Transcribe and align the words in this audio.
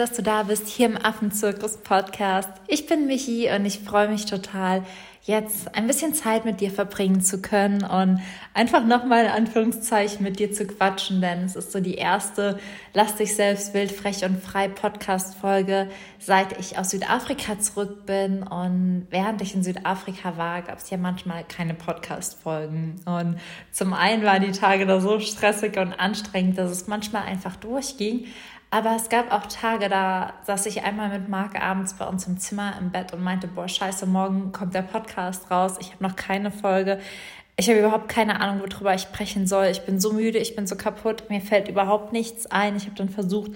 dass 0.00 0.12
du 0.12 0.22
da 0.22 0.44
bist 0.44 0.66
hier 0.66 0.86
im 0.86 0.96
Affenzirkus 0.96 1.76
Podcast. 1.76 2.48
Ich 2.68 2.86
bin 2.86 3.06
Michi 3.06 3.50
und 3.54 3.66
ich 3.66 3.80
freue 3.80 4.08
mich 4.08 4.24
total, 4.24 4.82
jetzt 5.24 5.74
ein 5.74 5.86
bisschen 5.86 6.14
Zeit 6.14 6.46
mit 6.46 6.62
dir 6.62 6.70
verbringen 6.70 7.20
zu 7.20 7.42
können 7.42 7.84
und 7.84 8.22
einfach 8.54 8.86
nochmal 8.86 9.26
in 9.26 9.30
Anführungszeichen 9.30 10.22
mit 10.22 10.38
dir 10.38 10.52
zu 10.52 10.66
quatschen, 10.66 11.20
denn 11.20 11.44
es 11.44 11.54
ist 11.54 11.72
so 11.72 11.80
die 11.80 11.96
erste 11.96 12.58
Lass 12.94 13.16
dich 13.16 13.36
selbst 13.36 13.74
wild, 13.74 13.92
frech 13.92 14.24
und 14.24 14.42
frei 14.42 14.68
Podcast 14.68 15.34
Folge, 15.34 15.90
seit 16.18 16.58
ich 16.58 16.78
aus 16.78 16.88
Südafrika 16.90 17.58
zurück 17.60 18.06
bin 18.06 18.42
und 18.42 19.06
während 19.10 19.42
ich 19.42 19.54
in 19.54 19.62
Südafrika 19.62 20.38
war, 20.38 20.62
gab 20.62 20.78
es 20.78 20.88
ja 20.88 20.96
manchmal 20.96 21.44
keine 21.44 21.74
Podcast 21.74 22.40
Folgen 22.40 22.96
und 23.04 23.38
zum 23.70 23.92
einen 23.92 24.24
waren 24.24 24.42
die 24.42 24.52
Tage 24.52 24.86
da 24.86 24.98
so 24.98 25.20
stressig 25.20 25.76
und 25.76 25.92
anstrengend, 25.92 26.56
dass 26.56 26.70
es 26.70 26.86
manchmal 26.86 27.24
einfach 27.24 27.56
durchging, 27.56 28.24
aber 28.70 28.94
es 28.94 29.08
gab 29.08 29.32
auch 29.32 29.46
Tage, 29.46 29.88
da 29.88 30.34
saß 30.44 30.66
ich 30.66 30.84
einmal 30.84 31.08
mit 31.08 31.28
Marc 31.28 31.60
abends 31.60 31.94
bei 31.94 32.06
uns 32.06 32.26
im 32.28 32.38
Zimmer 32.38 32.74
im 32.78 32.90
Bett 32.90 33.12
und 33.12 33.22
meinte, 33.22 33.48
boah, 33.48 33.68
scheiße, 33.68 34.06
morgen 34.06 34.52
kommt 34.52 34.74
der 34.74 34.82
Podcast 34.82 35.50
raus. 35.50 35.76
Ich 35.80 35.92
habe 35.92 36.04
noch 36.04 36.14
keine 36.14 36.52
Folge. 36.52 37.00
Ich 37.56 37.68
habe 37.68 37.80
überhaupt 37.80 38.08
keine 38.08 38.40
Ahnung, 38.40 38.60
worüber 38.60 38.94
ich 38.94 39.02
sprechen 39.02 39.46
soll. 39.48 39.66
Ich 39.66 39.82
bin 39.82 39.98
so 39.98 40.12
müde, 40.12 40.38
ich 40.38 40.54
bin 40.54 40.68
so 40.68 40.76
kaputt. 40.76 41.24
Mir 41.28 41.40
fällt 41.40 41.68
überhaupt 41.68 42.12
nichts 42.12 42.46
ein. 42.46 42.76
Ich 42.76 42.84
habe 42.84 42.94
dann 42.94 43.08
versucht, 43.08 43.50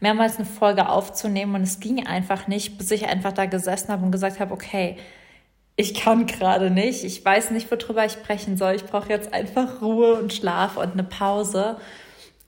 mehrmals 0.00 0.36
eine 0.36 0.44
Folge 0.44 0.88
aufzunehmen 0.88 1.54
und 1.54 1.62
es 1.62 1.80
ging 1.80 2.06
einfach 2.06 2.46
nicht, 2.46 2.78
bis 2.78 2.90
ich 2.90 3.06
einfach 3.08 3.32
da 3.32 3.46
gesessen 3.46 3.88
habe 3.88 4.04
und 4.04 4.12
gesagt 4.12 4.38
habe, 4.38 4.52
okay, 4.52 4.96
ich 5.76 5.94
kann 5.94 6.26
gerade 6.26 6.70
nicht. 6.70 7.04
Ich 7.04 7.24
weiß 7.24 7.52
nicht, 7.52 7.70
worüber 7.70 8.04
ich 8.04 8.12
sprechen 8.12 8.56
soll. 8.56 8.74
Ich 8.74 8.84
brauche 8.84 9.08
jetzt 9.08 9.32
einfach 9.32 9.80
Ruhe 9.80 10.14
und 10.14 10.32
Schlaf 10.32 10.76
und 10.76 10.92
eine 10.92 11.04
Pause. 11.04 11.78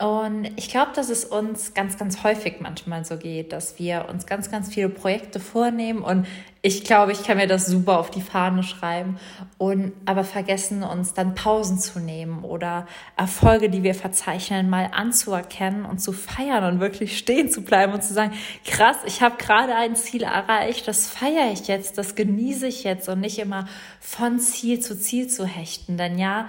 Und 0.01 0.51
ich 0.57 0.71
glaube, 0.71 0.93
dass 0.95 1.11
es 1.11 1.27
uns 1.27 1.75
ganz, 1.75 1.99
ganz 1.99 2.25
häufig 2.25 2.55
manchmal 2.61 3.05
so 3.05 3.19
geht, 3.19 3.53
dass 3.53 3.79
wir 3.79 4.07
uns 4.09 4.25
ganz, 4.25 4.51
ganz 4.51 4.73
viele 4.73 4.89
Projekte 4.89 5.41
vornehmen 5.41 6.01
und 6.03 6.27
ich 6.63 6.85
glaube, 6.85 7.13
ich 7.13 7.23
kann 7.23 7.39
mir 7.39 7.47
das 7.47 7.67
super 7.67 7.99
auf 7.99 8.11
die 8.11 8.21
Fahne 8.21 8.63
schreiben 8.63 9.19
und 9.57 9.93
aber 10.05 10.25
vergessen, 10.25 10.83
uns 10.83 11.15
dann 11.15 11.35
Pausen 11.35 11.79
zu 11.79 12.01
nehmen 12.01 12.45
oder 12.45 12.87
Erfolge, 13.17 13.71
die 13.71 13.83
wir 13.83 13.95
verzeichnen, 13.95 14.69
mal 14.69 14.91
anzuerkennen 14.93 15.87
und 15.87 16.03
zu 16.03 16.13
feiern 16.13 16.65
und 16.65 16.81
wirklich 16.81 17.17
stehen 17.17 17.51
zu 17.51 17.63
bleiben 17.63 17.95
und 17.95 18.03
zu 18.03 18.13
sagen, 18.13 18.33
krass, 18.67 18.99
ich 19.07 19.23
habe 19.23 19.37
gerade 19.39 19.75
ein 19.75 19.97
Ziel 19.97 20.23
erreicht, 20.23 20.87
das 20.87 21.09
feiere 21.09 21.51
ich 21.53 21.67
jetzt, 21.67 21.97
das 21.97 22.15
genieße 22.15 22.67
ich 22.67 22.85
jetzt 22.85 23.09
und 23.09 23.21
nicht 23.21 23.39
immer 23.39 23.67
von 23.99 24.39
Ziel 24.39 24.81
zu 24.81 24.99
Ziel 24.99 25.29
zu 25.29 25.47
hechten. 25.47 25.97
Denn 25.97 26.19
ja, 26.19 26.47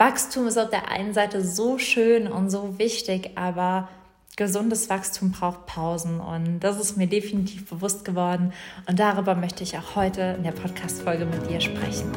Wachstum 0.00 0.46
ist 0.46 0.56
auf 0.56 0.70
der 0.70 0.90
einen 0.90 1.12
Seite 1.12 1.44
so 1.44 1.76
schön 1.76 2.26
und 2.26 2.48
so 2.48 2.78
wichtig, 2.78 3.32
aber 3.34 3.90
gesundes 4.34 4.88
Wachstum 4.88 5.30
braucht 5.30 5.66
Pausen 5.66 6.20
und 6.20 6.60
das 6.60 6.80
ist 6.80 6.96
mir 6.96 7.06
definitiv 7.06 7.68
bewusst 7.68 8.06
geworden 8.06 8.54
und 8.88 8.98
darüber 8.98 9.34
möchte 9.34 9.62
ich 9.62 9.76
auch 9.76 9.96
heute 9.96 10.36
in 10.38 10.42
der 10.42 10.52
Podcast-Folge 10.52 11.26
mit 11.26 11.50
dir 11.50 11.60
sprechen. 11.60 12.10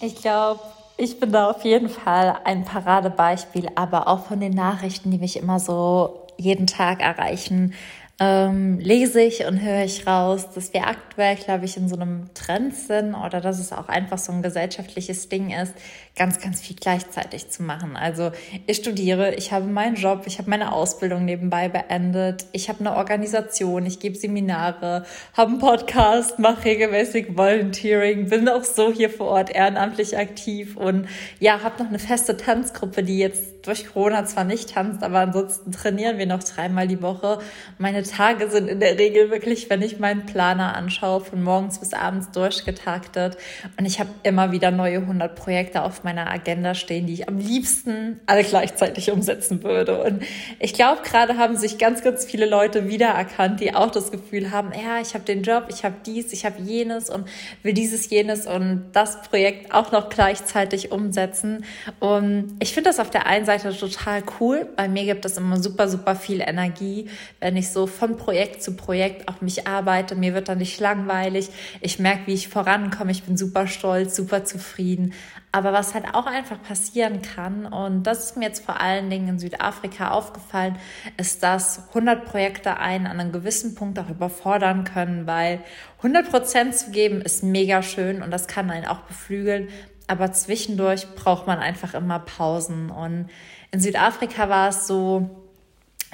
Ich 0.00 0.14
glaube, 0.22 0.60
ich 0.96 1.20
bin 1.20 1.32
da 1.32 1.50
auf 1.50 1.66
jeden 1.66 1.90
Fall 1.90 2.38
ein 2.44 2.64
Paradebeispiel, 2.64 3.68
aber 3.74 4.08
auch 4.08 4.24
von 4.24 4.40
den 4.40 4.54
Nachrichten, 4.54 5.10
die 5.10 5.18
mich 5.18 5.36
immer 5.36 5.60
so 5.60 6.24
jeden 6.38 6.66
Tag 6.66 7.02
erreichen, 7.02 7.74
ähm, 8.20 8.80
lese 8.80 9.20
ich 9.20 9.46
und 9.46 9.62
höre 9.62 9.84
ich 9.84 10.06
raus, 10.06 10.50
dass 10.52 10.72
wir 10.72 10.86
aktuell, 10.88 11.36
glaube 11.36 11.66
ich, 11.66 11.76
in 11.76 11.88
so 11.88 11.94
einem 11.94 12.34
Trend 12.34 12.74
sind 12.74 13.14
oder 13.14 13.40
dass 13.40 13.60
es 13.60 13.72
auch 13.72 13.88
einfach 13.88 14.18
so 14.18 14.32
ein 14.32 14.42
gesellschaftliches 14.42 15.28
Ding 15.28 15.50
ist, 15.50 15.72
ganz, 16.18 16.40
ganz 16.40 16.60
viel 16.60 16.76
gleichzeitig 16.76 17.48
zu 17.48 17.62
machen. 17.62 17.96
Also 17.96 18.32
ich 18.66 18.78
studiere, 18.78 19.34
ich 19.36 19.52
habe 19.52 19.66
meinen 19.66 19.94
Job, 19.94 20.24
ich 20.26 20.38
habe 20.38 20.50
meine 20.50 20.72
Ausbildung 20.72 21.24
nebenbei 21.24 21.68
beendet, 21.68 22.44
ich 22.52 22.68
habe 22.68 22.80
eine 22.80 22.96
Organisation, 22.96 23.86
ich 23.86 24.00
gebe 24.00 24.16
Seminare, 24.16 25.04
habe 25.34 25.50
einen 25.52 25.60
Podcast, 25.60 26.38
mache 26.40 26.64
regelmäßig 26.64 27.36
Volunteering, 27.36 28.28
bin 28.28 28.48
auch 28.48 28.64
so 28.64 28.92
hier 28.92 29.10
vor 29.10 29.28
Ort 29.28 29.50
ehrenamtlich 29.50 30.18
aktiv 30.18 30.76
und 30.76 31.08
ja, 31.38 31.62
habe 31.62 31.82
noch 31.82 31.88
eine 31.88 32.00
feste 32.00 32.36
Tanzgruppe, 32.36 33.04
die 33.04 33.18
jetzt 33.18 33.58
durch 33.68 33.86
Corona 33.92 34.24
zwar 34.24 34.44
nicht 34.44 34.70
tanzt, 34.70 35.02
aber 35.02 35.20
ansonsten 35.20 35.72
trainieren 35.72 36.18
wir 36.18 36.26
noch 36.26 36.42
dreimal 36.42 36.88
die 36.88 37.02
Woche. 37.02 37.38
Meine 37.76 38.02
Tage 38.02 38.50
sind 38.50 38.68
in 38.68 38.80
der 38.80 38.98
Regel 38.98 39.30
wirklich, 39.30 39.68
wenn 39.68 39.82
ich 39.82 39.98
meinen 39.98 40.26
Planer 40.26 40.74
anschaue, 40.74 41.20
von 41.20 41.42
morgens 41.42 41.78
bis 41.78 41.92
abends 41.92 42.30
durchgetaktet. 42.30 43.36
Und 43.78 43.84
ich 43.84 44.00
habe 44.00 44.10
immer 44.22 44.52
wieder 44.52 44.70
neue 44.70 44.98
100 44.98 45.34
Projekte 45.34 45.82
auf 45.82 46.02
meiner 46.08 46.30
Agenda 46.30 46.74
stehen, 46.74 47.06
die 47.06 47.12
ich 47.12 47.28
am 47.28 47.36
liebsten 47.36 48.18
alle 48.24 48.42
gleichzeitig 48.42 49.10
umsetzen 49.10 49.62
würde. 49.62 50.02
Und 50.02 50.22
ich 50.58 50.72
glaube, 50.72 51.02
gerade 51.02 51.36
haben 51.36 51.54
sich 51.58 51.76
ganz, 51.76 52.02
ganz 52.02 52.24
viele 52.24 52.46
Leute 52.46 52.88
wiedererkannt, 52.88 53.60
die 53.60 53.74
auch 53.74 53.90
das 53.90 54.10
Gefühl 54.10 54.50
haben, 54.50 54.72
ja, 54.72 55.02
ich 55.02 55.12
habe 55.12 55.24
den 55.24 55.42
Job, 55.42 55.64
ich 55.68 55.84
habe 55.84 55.96
dies, 56.06 56.32
ich 56.32 56.46
habe 56.46 56.62
jenes 56.62 57.10
und 57.10 57.28
will 57.62 57.74
dieses, 57.74 58.08
jenes 58.08 58.46
und 58.46 58.86
das 58.94 59.20
Projekt 59.20 59.74
auch 59.74 59.92
noch 59.92 60.08
gleichzeitig 60.08 60.92
umsetzen. 60.92 61.66
Und 62.00 62.56
ich 62.58 62.72
finde 62.72 62.88
das 62.88 63.00
auf 63.00 63.10
der 63.10 63.26
einen 63.26 63.44
Seite 63.44 63.76
total 63.76 64.22
cool. 64.40 64.66
Bei 64.76 64.88
mir 64.88 65.04
gibt 65.04 65.26
es 65.26 65.36
immer 65.36 65.62
super, 65.62 65.88
super 65.88 66.16
viel 66.16 66.40
Energie, 66.40 67.10
wenn 67.38 67.54
ich 67.58 67.68
so 67.68 67.86
von 67.86 68.16
Projekt 68.16 68.62
zu 68.62 68.76
Projekt 68.76 69.28
auch 69.28 69.42
mich 69.42 69.66
arbeite. 69.66 70.14
Mir 70.14 70.32
wird 70.32 70.48
dann 70.48 70.58
nicht 70.58 70.80
langweilig. 70.80 71.50
Ich 71.82 71.98
merke, 71.98 72.28
wie 72.28 72.34
ich 72.34 72.48
vorankomme. 72.48 73.10
Ich 73.10 73.24
bin 73.24 73.36
super 73.36 73.66
stolz, 73.66 74.16
super 74.16 74.46
zufrieden. 74.46 75.12
Aber 75.50 75.72
was 75.72 75.94
halt 75.94 76.14
auch 76.14 76.26
einfach 76.26 76.62
passieren 76.62 77.22
kann, 77.22 77.64
und 77.64 78.02
das 78.02 78.24
ist 78.24 78.36
mir 78.36 78.46
jetzt 78.46 78.64
vor 78.64 78.80
allen 78.80 79.08
Dingen 79.08 79.28
in 79.28 79.38
Südafrika 79.38 80.10
aufgefallen, 80.10 80.76
ist, 81.16 81.42
dass 81.42 81.88
100 81.88 82.26
Projekte 82.26 82.76
einen 82.76 83.06
an 83.06 83.18
einem 83.18 83.32
gewissen 83.32 83.74
Punkt 83.74 83.98
auch 83.98 84.10
überfordern 84.10 84.84
können, 84.84 85.26
weil 85.26 85.60
100 85.98 86.30
Prozent 86.30 86.74
zu 86.74 86.90
geben 86.90 87.22
ist 87.22 87.42
mega 87.42 87.82
schön 87.82 88.22
und 88.22 88.30
das 88.30 88.46
kann 88.46 88.70
einen 88.70 88.86
auch 88.86 89.00
beflügeln. 89.00 89.68
Aber 90.06 90.32
zwischendurch 90.32 91.06
braucht 91.14 91.46
man 91.46 91.58
einfach 91.58 91.94
immer 91.94 92.18
Pausen. 92.18 92.90
Und 92.90 93.28
in 93.70 93.80
Südafrika 93.80 94.48
war 94.48 94.68
es 94.68 94.86
so, 94.86 95.30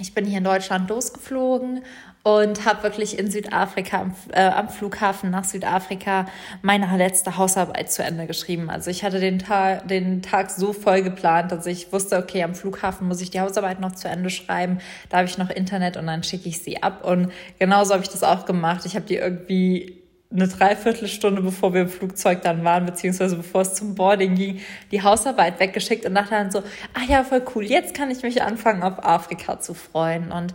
ich 0.01 0.15
bin 0.15 0.27
hier 0.27 0.39
in 0.39 0.45
Deutschland 0.45 0.89
losgeflogen 0.89 1.83
und 2.25 2.65
habe 2.65 2.83
wirklich 2.83 3.19
in 3.19 3.31
Südafrika 3.31 4.01
am, 4.01 4.15
äh, 4.33 4.41
am, 4.41 4.71
Flughafen 4.71 5.31
nach 5.31 5.45
Südafrika 5.45 6.27
meine 6.63 6.97
letzte 6.97 7.37
Hausarbeit 7.37 7.93
zu 7.93 8.03
Ende 8.03 8.27
geschrieben. 8.27 8.71
Also 8.71 8.91
ich 8.91 9.05
hatte 9.05 9.21
den 9.21 9.39
Tag, 9.39 9.87
den 9.89 10.23
Tag 10.23 10.51
so 10.51 10.73
voll 10.73 11.03
geplant, 11.03 11.53
dass 11.53 11.67
ich 11.67 11.93
wusste, 11.93 12.17
okay, 12.17 12.43
am 12.43 12.55
Flughafen 12.55 13.07
muss 13.07 13.21
ich 13.21 13.31
die 13.31 13.41
Hausarbeit 13.41 13.79
noch 13.79 13.93
zu 13.93 14.09
Ende 14.09 14.31
schreiben. 14.31 14.79
Da 15.11 15.19
habe 15.19 15.29
ich 15.29 15.37
noch 15.37 15.51
Internet 15.51 15.99
und 15.99 16.07
dann 16.07 16.23
schicke 16.23 16.49
ich 16.49 16.63
sie 16.63 16.83
ab. 16.83 17.05
Und 17.05 17.31
genauso 17.59 17.93
habe 17.93 18.03
ich 18.03 18.09
das 18.09 18.23
auch 18.23 18.47
gemacht. 18.47 18.87
Ich 18.87 18.97
habe 18.97 19.05
die 19.05 19.17
irgendwie 19.17 20.01
eine 20.33 20.49
Dreiviertelstunde, 20.49 21.43
bevor 21.43 21.75
wir 21.75 21.83
im 21.83 21.89
Flugzeug 21.89 22.41
dann 22.41 22.65
waren, 22.65 22.87
beziehungsweise 22.87 23.37
bevor 23.37 23.61
es 23.61 23.75
zum 23.75 23.95
Boarding 23.95 24.35
ging, 24.35 24.61
die 24.91 25.03
Hausarbeit 25.03 25.61
weggeschickt 25.61 26.07
und 26.07 26.15
dachte 26.15 26.31
dann 26.31 26.51
so, 26.51 26.61
ah 26.95 27.05
ja, 27.07 27.23
voll 27.23 27.43
cool, 27.55 27.65
jetzt 27.65 27.95
kann 27.95 28.11
ich 28.11 28.23
mich 28.23 28.43
anfangen, 28.43 28.83
auf 28.83 29.05
Afrika 29.05 29.61
zu 29.61 29.75
freuen. 29.75 30.33
Und 30.33 30.55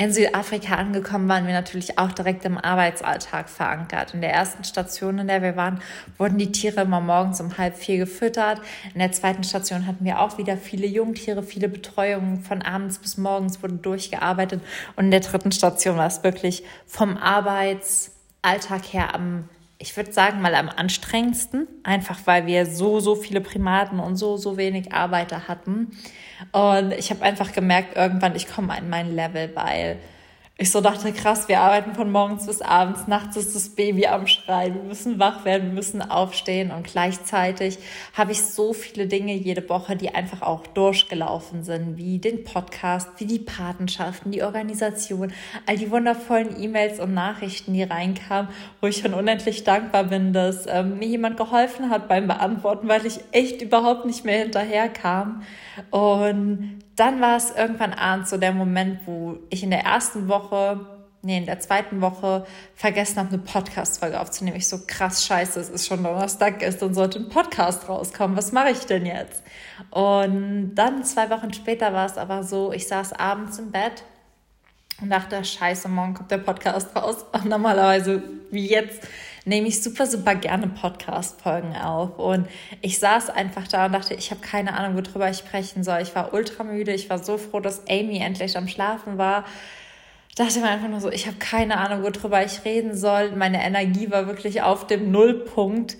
in 0.00 0.14
Südafrika 0.14 0.76
angekommen 0.76 1.28
waren 1.28 1.46
wir 1.46 1.52
natürlich 1.52 1.98
auch 1.98 2.10
direkt 2.10 2.46
im 2.46 2.56
Arbeitsalltag 2.56 3.50
verankert. 3.50 4.14
In 4.14 4.22
der 4.22 4.32
ersten 4.32 4.64
Station, 4.64 5.18
in 5.18 5.28
der 5.28 5.42
wir 5.42 5.56
waren, 5.56 5.82
wurden 6.16 6.38
die 6.38 6.50
Tiere 6.50 6.80
immer 6.80 7.02
morgens 7.02 7.38
um 7.38 7.58
halb 7.58 7.76
vier 7.76 7.98
gefüttert. 7.98 8.62
In 8.94 9.00
der 9.00 9.12
zweiten 9.12 9.44
Station 9.44 9.86
hatten 9.86 10.06
wir 10.06 10.20
auch 10.20 10.38
wieder 10.38 10.56
viele 10.56 10.86
Jungtiere, 10.86 11.42
viele 11.42 11.68
Betreuungen 11.68 12.40
von 12.40 12.62
abends 12.62 12.96
bis 12.96 13.18
morgens 13.18 13.62
wurde 13.62 13.74
durchgearbeitet. 13.74 14.62
Und 14.96 15.04
in 15.04 15.10
der 15.10 15.20
dritten 15.20 15.52
Station 15.52 15.98
war 15.98 16.06
es 16.06 16.24
wirklich 16.24 16.62
vom 16.86 17.18
Arbeits 17.18 18.12
Alltag 18.40 18.94
her 18.94 19.14
am, 19.14 19.50
ich 19.80 19.96
würde 19.96 20.12
sagen, 20.12 20.42
mal 20.42 20.54
am 20.54 20.68
anstrengendsten, 20.68 21.66
einfach 21.82 22.18
weil 22.26 22.46
wir 22.46 22.66
so, 22.66 23.00
so 23.00 23.16
viele 23.16 23.40
Primaten 23.40 23.98
und 23.98 24.16
so, 24.16 24.36
so 24.36 24.58
wenig 24.58 24.92
Arbeiter 24.92 25.48
hatten. 25.48 25.96
Und 26.52 26.92
ich 26.92 27.10
habe 27.10 27.22
einfach 27.22 27.52
gemerkt, 27.52 27.96
irgendwann, 27.96 28.36
ich 28.36 28.46
komme 28.46 28.74
an 28.74 28.90
mein 28.90 29.16
Level, 29.16 29.50
weil 29.54 29.98
ich 30.60 30.70
so 30.72 30.82
dachte, 30.82 31.10
krass, 31.12 31.48
wir 31.48 31.60
arbeiten 31.60 31.94
von 31.94 32.12
morgens 32.12 32.44
bis 32.44 32.60
abends, 32.60 33.08
nachts 33.08 33.34
ist 33.34 33.54
das 33.54 33.70
Baby 33.70 34.06
am 34.08 34.26
Schreien, 34.26 34.74
wir 34.74 34.82
müssen 34.82 35.18
wach 35.18 35.46
werden, 35.46 35.68
wir 35.68 35.72
müssen 35.72 36.02
aufstehen. 36.02 36.70
Und 36.70 36.86
gleichzeitig 36.86 37.78
habe 38.12 38.32
ich 38.32 38.42
so 38.42 38.74
viele 38.74 39.06
Dinge 39.06 39.32
jede 39.32 39.66
Woche, 39.70 39.96
die 39.96 40.14
einfach 40.14 40.42
auch 40.42 40.66
durchgelaufen 40.66 41.64
sind, 41.64 41.96
wie 41.96 42.18
den 42.18 42.44
Podcast, 42.44 43.08
wie 43.16 43.24
die 43.24 43.38
Patenschaften, 43.38 44.32
die 44.32 44.42
Organisation, 44.42 45.32
all 45.64 45.78
die 45.78 45.90
wundervollen 45.90 46.62
E-Mails 46.62 47.00
und 47.00 47.14
Nachrichten, 47.14 47.72
die 47.72 47.82
reinkamen, 47.82 48.50
wo 48.82 48.86
ich 48.86 48.98
schon 48.98 49.14
unendlich 49.14 49.64
dankbar 49.64 50.04
bin, 50.04 50.34
dass 50.34 50.66
ähm, 50.66 50.98
mir 50.98 51.08
jemand 51.08 51.38
geholfen 51.38 51.88
hat 51.88 52.06
beim 52.06 52.26
Beantworten, 52.26 52.86
weil 52.86 53.06
ich 53.06 53.20
echt 53.32 53.62
überhaupt 53.62 54.04
nicht 54.04 54.26
mehr 54.26 54.40
hinterherkam. 54.40 55.42
Und 55.88 56.82
dann 57.00 57.20
war 57.20 57.36
es 57.36 57.50
irgendwann 57.50 57.92
abends 57.92 58.30
so 58.30 58.36
der 58.36 58.52
Moment, 58.52 59.00
wo 59.06 59.38
ich 59.48 59.62
in 59.62 59.70
der 59.70 59.84
ersten 59.84 60.28
Woche 60.28 60.86
nee, 61.22 61.36
in 61.36 61.46
der 61.46 61.60
zweiten 61.60 62.00
Woche 62.00 62.46
vergessen 62.74 63.18
habe, 63.18 63.28
eine 63.28 63.38
Podcast-Folge 63.38 64.18
aufzunehmen. 64.18 64.56
Ich 64.56 64.68
so, 64.68 64.80
krass, 64.86 65.24
scheiße, 65.26 65.60
es 65.60 65.68
ist 65.68 65.86
schon 65.86 66.02
Donnerstag, 66.02 66.62
ist 66.62 66.80
dann 66.80 66.94
sollte 66.94 67.18
ein 67.18 67.28
Podcast 67.28 67.88
rauskommen. 67.88 68.36
Was 68.36 68.52
mache 68.52 68.70
ich 68.70 68.86
denn 68.86 69.04
jetzt? 69.04 69.42
Und 69.90 70.74
dann 70.74 71.04
zwei 71.04 71.28
Wochen 71.30 71.52
später 71.52 71.92
war 71.92 72.06
es 72.06 72.16
aber 72.16 72.42
so, 72.42 72.72
ich 72.72 72.88
saß 72.88 73.12
abends 73.12 73.58
im 73.58 73.70
Bett 73.70 74.04
und 75.00 75.10
dachte, 75.10 75.44
scheiße, 75.44 75.88
morgen 75.88 76.14
kommt 76.14 76.30
der 76.30 76.38
Podcast 76.38 76.94
raus. 76.96 77.24
Und 77.32 77.46
normalerweise, 77.46 78.22
wie 78.50 78.66
jetzt, 78.66 79.06
nehme 79.44 79.68
ich 79.68 79.82
super, 79.82 80.06
super 80.06 80.34
gerne 80.34 80.68
Podcast-Folgen 80.68 81.76
auf. 81.76 82.18
Und 82.18 82.48
ich 82.80 82.98
saß 82.98 83.30
einfach 83.30 83.66
da 83.68 83.86
und 83.86 83.92
dachte, 83.92 84.14
ich 84.14 84.30
habe 84.30 84.40
keine 84.40 84.76
Ahnung, 84.76 84.96
worüber 84.96 85.30
ich 85.30 85.38
sprechen 85.38 85.82
soll. 85.84 86.00
Ich 86.02 86.14
war 86.14 86.32
ultra 86.34 86.64
müde. 86.64 86.92
Ich 86.92 87.10
war 87.10 87.22
so 87.22 87.38
froh, 87.38 87.60
dass 87.60 87.82
Amy 87.88 88.18
endlich 88.18 88.56
am 88.56 88.68
Schlafen 88.68 89.18
war. 89.18 89.44
Dachte 90.36 90.60
mir 90.60 90.68
einfach 90.68 90.88
nur 90.88 91.00
so, 91.00 91.10
ich 91.10 91.26
habe 91.26 91.36
keine 91.38 91.78
Ahnung, 91.78 92.02
worüber 92.02 92.44
ich 92.44 92.64
reden 92.64 92.96
soll. 92.96 93.32
Meine 93.32 93.62
Energie 93.62 94.10
war 94.10 94.26
wirklich 94.26 94.62
auf 94.62 94.86
dem 94.86 95.10
Nullpunkt. 95.10 95.96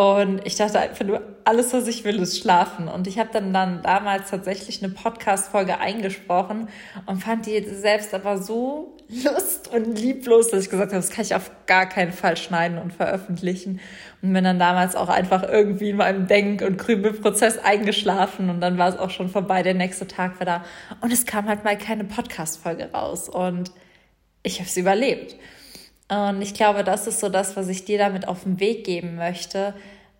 Und 0.00 0.46
ich 0.46 0.54
dachte 0.54 0.80
einfach 0.80 1.04
nur, 1.04 1.20
alles, 1.44 1.74
was 1.74 1.86
ich 1.86 2.04
will, 2.04 2.20
ist 2.20 2.38
schlafen. 2.38 2.88
Und 2.88 3.06
ich 3.06 3.18
habe 3.18 3.28
dann, 3.34 3.52
dann 3.52 3.82
damals 3.82 4.30
tatsächlich 4.30 4.82
eine 4.82 4.90
Podcast-Folge 4.90 5.78
eingesprochen 5.78 6.70
und 7.04 7.22
fand 7.22 7.44
die 7.44 7.62
selbst 7.68 8.14
aber 8.14 8.38
so 8.38 8.96
lust 9.10 9.68
und 9.68 9.98
lieblos, 9.98 10.48
dass 10.48 10.64
ich 10.64 10.70
gesagt 10.70 10.92
habe, 10.92 11.02
das 11.02 11.10
kann 11.10 11.26
ich 11.26 11.34
auf 11.34 11.50
gar 11.66 11.84
keinen 11.84 12.12
Fall 12.12 12.38
schneiden 12.38 12.78
und 12.78 12.94
veröffentlichen. 12.94 13.78
Und 14.22 14.32
bin 14.32 14.42
dann 14.42 14.58
damals 14.58 14.96
auch 14.96 15.10
einfach 15.10 15.42
irgendwie 15.42 15.90
in 15.90 15.96
meinem 15.96 16.26
Denk- 16.26 16.62
und 16.62 16.78
Krümelprozess 16.78 17.58
eingeschlafen 17.58 18.48
und 18.48 18.62
dann 18.62 18.78
war 18.78 18.88
es 18.88 18.96
auch 18.96 19.10
schon 19.10 19.28
vorbei. 19.28 19.62
Der 19.62 19.74
nächste 19.74 20.06
Tag 20.06 20.38
war 20.38 20.46
da 20.46 20.64
und 21.02 21.12
es 21.12 21.26
kam 21.26 21.46
halt 21.46 21.62
mal 21.62 21.76
keine 21.76 22.04
Podcast-Folge 22.04 22.88
raus 22.94 23.28
und 23.28 23.70
ich 24.44 24.60
habe 24.60 24.68
es 24.70 24.78
überlebt. 24.78 25.36
Und 26.10 26.42
ich 26.42 26.54
glaube, 26.54 26.82
das 26.82 27.06
ist 27.06 27.20
so 27.20 27.28
das, 27.28 27.56
was 27.56 27.68
ich 27.68 27.84
dir 27.84 27.96
damit 27.96 28.26
auf 28.26 28.42
den 28.42 28.58
Weg 28.58 28.84
geben 28.84 29.14
möchte. 29.14 29.74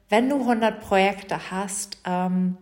Wenn 0.09 0.31
du 0.31 0.37
100 0.37 0.81
Projekte 0.81 1.51
hast 1.51 1.99
ähm, 2.05 2.57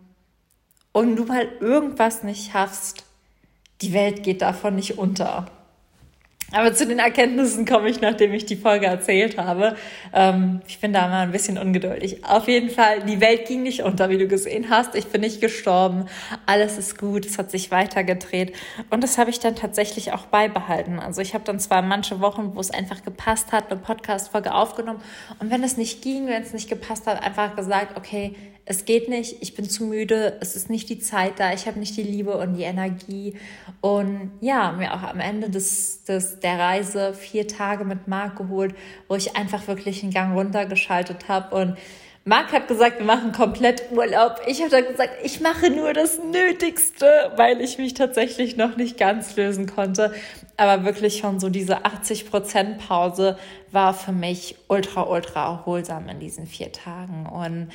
und 0.92 1.16
du 1.16 1.26
mal 1.26 1.46
irgendwas 1.60 2.22
nicht 2.22 2.54
hast, 2.54 3.04
die 3.82 3.92
Welt 3.92 4.22
geht 4.22 4.40
davon 4.40 4.76
nicht 4.76 4.96
unter. 4.96 5.46
Aber 6.50 6.72
zu 6.72 6.86
den 6.86 6.98
Erkenntnissen 6.98 7.66
komme 7.66 7.90
ich, 7.90 8.00
nachdem 8.00 8.32
ich 8.32 8.46
die 8.46 8.56
Folge 8.56 8.86
erzählt 8.86 9.36
habe. 9.36 9.76
Ähm, 10.14 10.62
ich 10.66 10.80
bin 10.80 10.94
da 10.94 11.06
mal 11.06 11.20
ein 11.20 11.30
bisschen 11.30 11.58
ungeduldig. 11.58 12.24
Auf 12.24 12.48
jeden 12.48 12.70
Fall, 12.70 13.00
die 13.02 13.20
Welt 13.20 13.46
ging 13.46 13.62
nicht 13.62 13.82
unter, 13.82 14.08
wie 14.08 14.16
du 14.16 14.26
gesehen 14.26 14.70
hast. 14.70 14.94
Ich 14.94 15.08
bin 15.08 15.20
nicht 15.20 15.42
gestorben. 15.42 16.06
Alles 16.46 16.78
ist 16.78 16.96
gut. 16.96 17.26
Es 17.26 17.36
hat 17.36 17.50
sich 17.50 17.70
weitergedreht. 17.70 18.54
Und 18.88 19.04
das 19.04 19.18
habe 19.18 19.28
ich 19.28 19.40
dann 19.40 19.56
tatsächlich 19.56 20.12
auch 20.12 20.24
beibehalten. 20.26 20.98
Also 20.98 21.20
ich 21.20 21.34
habe 21.34 21.44
dann 21.44 21.60
zwar 21.60 21.82
manche 21.82 22.20
Wochen, 22.20 22.52
wo 22.54 22.60
es 22.60 22.70
einfach 22.70 23.02
gepasst 23.02 23.52
hat, 23.52 23.70
eine 23.70 23.78
Podcast-Folge 23.78 24.54
aufgenommen. 24.54 25.02
Und 25.40 25.50
wenn 25.50 25.62
es 25.62 25.76
nicht 25.76 26.00
ging, 26.00 26.28
wenn 26.28 26.42
es 26.42 26.54
nicht 26.54 26.70
gepasst 26.70 27.06
hat, 27.06 27.22
einfach 27.22 27.56
gesagt, 27.56 27.98
okay, 27.98 28.34
es 28.70 28.85
geht 28.85 29.09
nicht, 29.09 29.37
ich 29.41 29.55
bin 29.55 29.67
zu 29.67 29.85
müde, 29.85 30.37
es 30.41 30.55
ist 30.55 30.69
nicht 30.69 30.91
die 30.91 30.99
Zeit 30.99 31.41
da, 31.41 31.55
ich 31.55 31.67
habe 31.67 31.79
nicht 31.79 31.97
die 31.97 32.03
Liebe 32.03 32.37
und 32.37 32.55
die 32.55 32.65
Energie. 32.65 33.35
Und 33.81 34.31
ja, 34.43 34.73
mir 34.73 34.93
auch 34.93 35.05
am 35.05 35.20
Ende 35.20 35.49
des, 35.49 36.05
des, 36.05 36.41
der 36.41 36.59
Reise 36.59 37.15
vier 37.15 37.49
Tage 37.49 37.87
mit 37.87 38.09
Marc 38.09 38.37
geholt, 38.37 38.75
wo 39.09 39.15
ich 39.15 39.37
einfach 39.37 39.67
wirklich 39.69 40.03
einen 40.03 40.12
Gang 40.12 40.37
runtergeschaltet 40.37 41.29
habe. 41.29 41.56
Und 41.56 41.79
Marc 42.26 42.53
hat 42.53 42.69
gesagt, 42.69 42.99
wir 42.99 43.06
machen 43.06 43.32
komplett 43.32 43.91
Urlaub. 43.91 44.43
Ich 44.47 44.61
habe 44.61 44.70
dann 44.70 44.85
gesagt, 44.85 45.15
ich 45.25 45.41
mache 45.41 45.70
nur 45.70 45.94
das 45.94 46.19
Nötigste, 46.23 47.06
weil 47.37 47.62
ich 47.62 47.79
mich 47.79 47.94
tatsächlich 47.94 48.59
noch 48.59 48.76
nicht 48.76 48.99
ganz 48.99 49.35
lösen 49.37 49.67
konnte. 49.67 50.12
Aber 50.59 50.85
wirklich 50.85 51.17
schon 51.17 51.41
so 51.41 51.49
diese 51.49 51.87
80% 51.87 52.87
Pause 52.87 53.38
war 53.73 53.94
für 53.94 54.12
mich 54.12 54.56
ultra, 54.69 55.05
ultra 55.05 55.47
erholsam 55.47 56.06
in 56.11 56.20
diesen 56.20 56.47
vier 56.47 56.70
Tagen. 56.70 57.25
Und 57.25 57.70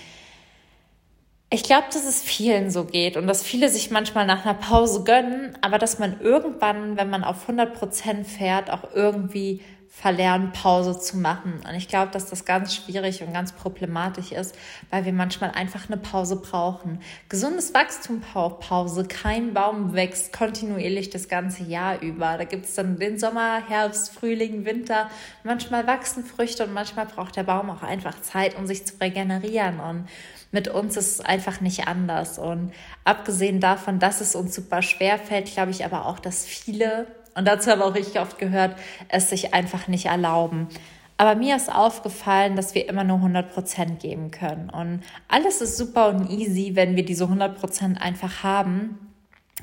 ich 1.53 1.61
glaube, 1.61 1.85
dass 1.93 2.03
es 2.03 2.23
vielen 2.23 2.71
so 2.71 2.83
geht 2.83 3.15
und 3.15 3.27
dass 3.27 3.43
viele 3.43 3.69
sich 3.69 3.91
manchmal 3.91 4.25
nach 4.25 4.43
einer 4.43 4.55
Pause 4.55 5.03
gönnen, 5.03 5.55
aber 5.61 5.77
dass 5.77 5.99
man 5.99 6.19
irgendwann, 6.19 6.97
wenn 6.97 7.11
man 7.11 7.23
auf 7.23 7.43
100 7.43 7.75
Prozent 7.75 8.25
fährt, 8.25 8.71
auch 8.71 8.95
irgendwie 8.95 9.61
verlernt, 9.87 10.53
Pause 10.53 10.99
zu 10.99 11.17
machen. 11.17 11.61
Und 11.69 11.75
ich 11.75 11.87
glaube, 11.87 12.11
dass 12.11 12.25
das 12.25 12.45
ganz 12.45 12.73
schwierig 12.73 13.21
und 13.21 13.31
ganz 13.31 13.51
problematisch 13.51 14.31
ist, 14.31 14.55
weil 14.89 15.05
wir 15.05 15.13
manchmal 15.13 15.51
einfach 15.51 15.87
eine 15.87 15.97
Pause 15.97 16.37
brauchen. 16.37 16.99
Gesundes 17.29 17.75
Wachstum 17.75 18.19
braucht 18.19 18.61
Pause. 18.61 19.05
Kein 19.05 19.53
Baum 19.53 19.93
wächst 19.93 20.33
kontinuierlich 20.33 21.11
das 21.11 21.29
ganze 21.29 21.63
Jahr 21.63 22.01
über. 22.01 22.39
Da 22.39 22.45
gibt 22.45 22.65
es 22.65 22.73
dann 22.73 22.97
den 22.97 23.19
Sommer, 23.19 23.61
Herbst, 23.67 24.11
Frühling, 24.11 24.65
Winter. 24.65 25.11
Manchmal 25.43 25.85
wachsen 25.85 26.25
Früchte 26.25 26.65
und 26.65 26.73
manchmal 26.73 27.05
braucht 27.05 27.35
der 27.35 27.43
Baum 27.43 27.69
auch 27.69 27.83
einfach 27.83 28.19
Zeit, 28.21 28.57
um 28.57 28.65
sich 28.65 28.87
zu 28.87 28.95
regenerieren. 28.99 29.79
Und 29.79 30.07
mit 30.53 30.67
uns 30.67 30.95
ist 30.95 31.19
es 31.19 31.21
einfach 31.21 31.59
nicht 31.59 31.87
anders. 31.87 32.39
Und 32.39 32.71
abgesehen 33.03 33.59
davon, 33.59 33.99
dass 33.99 34.21
es 34.21 34.35
uns 34.35 34.55
super 34.55 34.81
schwer 34.81 35.17
fällt, 35.17 35.51
glaube 35.51 35.71
ich 35.71 35.83
aber 35.83 36.05
auch, 36.05 36.19
dass 36.19 36.45
viele, 36.45 37.07
und 37.35 37.45
dazu 37.47 37.71
habe 37.71 37.83
auch 37.83 37.95
ich 37.95 38.19
oft 38.19 38.37
gehört, 38.37 38.75
es 39.09 39.29
sich 39.29 39.53
einfach 39.53 39.87
nicht 39.87 40.05
erlauben. 40.05 40.69
Aber 41.17 41.35
mir 41.35 41.55
ist 41.55 41.73
aufgefallen, 41.73 42.55
dass 42.55 42.75
wir 42.75 42.87
immer 42.87 43.03
nur 43.03 43.17
100 43.17 43.51
Prozent 43.51 43.99
geben 43.99 44.29
können. 44.29 44.69
Und 44.69 45.01
alles 45.27 45.59
ist 45.61 45.77
super 45.77 46.09
und 46.09 46.29
easy, 46.29 46.75
wenn 46.75 46.95
wir 46.95 47.03
diese 47.03 47.25
100 47.25 47.59
Prozent 47.59 48.01
einfach 48.01 48.43
haben. 48.43 49.11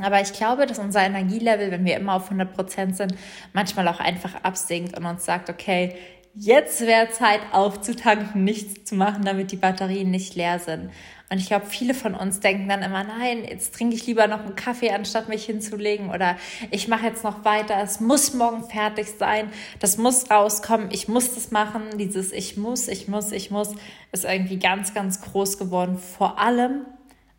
Aber 0.02 0.20
ich 0.20 0.32
glaube, 0.32 0.66
dass 0.66 0.78
unser 0.78 1.02
Energielevel, 1.02 1.70
wenn 1.70 1.84
wir 1.84 1.96
immer 1.96 2.14
auf 2.14 2.24
100 2.24 2.52
Prozent 2.52 2.96
sind, 2.96 3.14
manchmal 3.52 3.86
auch 3.88 4.00
einfach 4.00 4.42
absinkt 4.42 4.96
und 4.96 5.04
uns 5.04 5.24
sagt, 5.24 5.50
okay, 5.50 5.94
jetzt 6.34 6.80
wäre 6.82 7.10
Zeit 7.10 7.40
aufzutanken, 7.52 8.44
nichts 8.44 8.84
zu 8.84 8.94
machen, 8.94 9.24
damit 9.24 9.52
die 9.52 9.56
Batterien 9.56 10.10
nicht 10.10 10.34
leer 10.34 10.58
sind. 10.58 10.90
Und 11.32 11.38
ich 11.38 11.46
glaube, 11.46 11.66
viele 11.66 11.94
von 11.94 12.16
uns 12.16 12.40
denken 12.40 12.68
dann 12.68 12.82
immer, 12.82 13.04
nein, 13.04 13.44
jetzt 13.48 13.72
trinke 13.74 13.94
ich 13.94 14.04
lieber 14.04 14.26
noch 14.26 14.40
einen 14.40 14.56
Kaffee, 14.56 14.90
anstatt 14.90 15.28
mich 15.28 15.44
hinzulegen. 15.44 16.10
Oder 16.10 16.36
ich 16.72 16.88
mache 16.88 17.06
jetzt 17.06 17.22
noch 17.22 17.44
weiter, 17.44 17.76
es 17.80 18.00
muss 18.00 18.34
morgen 18.34 18.64
fertig 18.64 19.06
sein, 19.16 19.48
das 19.78 19.96
muss 19.96 20.28
rauskommen, 20.28 20.88
ich 20.90 21.06
muss 21.06 21.34
das 21.34 21.52
machen. 21.52 21.82
Dieses 21.98 22.32
Ich 22.32 22.56
muss, 22.56 22.88
ich 22.88 23.06
muss, 23.06 23.30
ich 23.30 23.52
muss 23.52 23.74
ist 24.10 24.24
irgendwie 24.24 24.58
ganz, 24.58 24.92
ganz 24.92 25.20
groß 25.20 25.58
geworden. 25.58 25.98
Vor 25.98 26.40
allem 26.40 26.84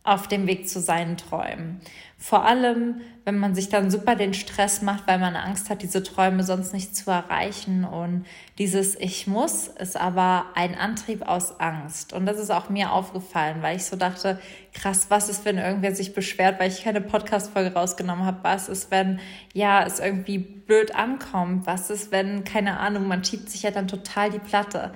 auf 0.04 0.28
dem 0.28 0.48
Weg 0.48 0.68
zu 0.68 0.80
seinen 0.80 1.16
Träumen. 1.16 1.80
Vor 2.18 2.44
allem, 2.46 3.02
wenn 3.24 3.38
man 3.38 3.54
sich 3.54 3.70
dann 3.70 3.92
super 3.92 4.16
den 4.16 4.34
Stress 4.34 4.82
macht, 4.82 5.08
weil 5.08 5.20
man 5.20 5.36
Angst 5.36 5.70
hat, 5.70 5.84
diese 5.84 6.02
Träume 6.02 6.44
sonst 6.44 6.74
nicht 6.74 6.96
zu 6.96 7.12
erreichen. 7.12 7.84
Und 7.84 8.26
dieses 8.58 8.96
Ich 8.96 9.28
muss 9.28 9.68
ist 9.68 9.96
aber 10.00 10.46
ein 10.56 10.76
Antrieb 10.76 11.28
aus 11.28 11.60
Angst. 11.60 12.14
Und 12.14 12.26
das 12.26 12.40
ist 12.40 12.50
auch 12.50 12.70
mir 12.70 12.92
aufgefallen, 12.92 13.62
weil 13.62 13.76
ich 13.76 13.86
so 13.86 13.96
dachte, 13.96 14.40
krass, 14.74 15.08
was 15.10 15.30
ist, 15.30 15.46
wenn 15.46 15.60
irgendwer 15.60 15.94
sich 15.94 16.14
beschwert, 16.14 16.60
weil 16.60 16.72
ich 16.72 16.84
keine 16.84 17.02
Podcast-Folge 17.02 17.74
rausgenommen 17.74 18.26
habe? 18.26 18.40
Was 18.42 18.70
ist, 18.70 18.90
wenn, 18.90 19.20
ja, 19.54 19.84
es 19.84 20.00
irgendwie 20.00 20.40
blöd 20.40 20.96
ankommt? 20.96 21.68
Was 21.68 21.92
ist, 21.92 22.12
wenn, 22.12 22.44
keine 22.44 22.80
Ahnung, 22.80 23.08
man 23.08 23.24
schiebt 23.24 23.50
sich 23.50 23.64
ja 23.64 23.72
dann 23.72 23.88
total 23.88 24.32
die 24.32 24.40
Platte. 24.40 24.94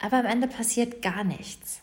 Aber 0.00 0.18
am 0.18 0.26
Ende 0.26 0.48
passiert 0.48 1.02
gar 1.02 1.22
nichts. 1.22 1.80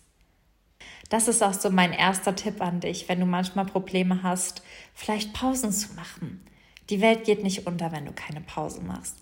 Das 1.10 1.28
ist 1.28 1.44
auch 1.44 1.54
so 1.54 1.70
mein 1.70 1.94
erster 1.94 2.36
Tipp 2.36 2.62
an 2.62 2.80
dich, 2.80 3.08
wenn 3.08 3.20
du 3.20 3.26
manchmal 3.26 3.66
Probleme 3.66 4.24
hast, 4.24 4.64
vielleicht 4.94 5.34
Pausen 5.34 5.72
zu 5.72 5.94
machen. 5.94 6.46
Die 6.90 7.02
Welt 7.02 7.24
geht 7.26 7.44
nicht 7.44 7.68
unter, 7.68 7.92
wenn 7.92 8.06
du 8.06 8.12
keine 8.12 8.42
Pause 8.42 8.82
machst. 8.82 9.16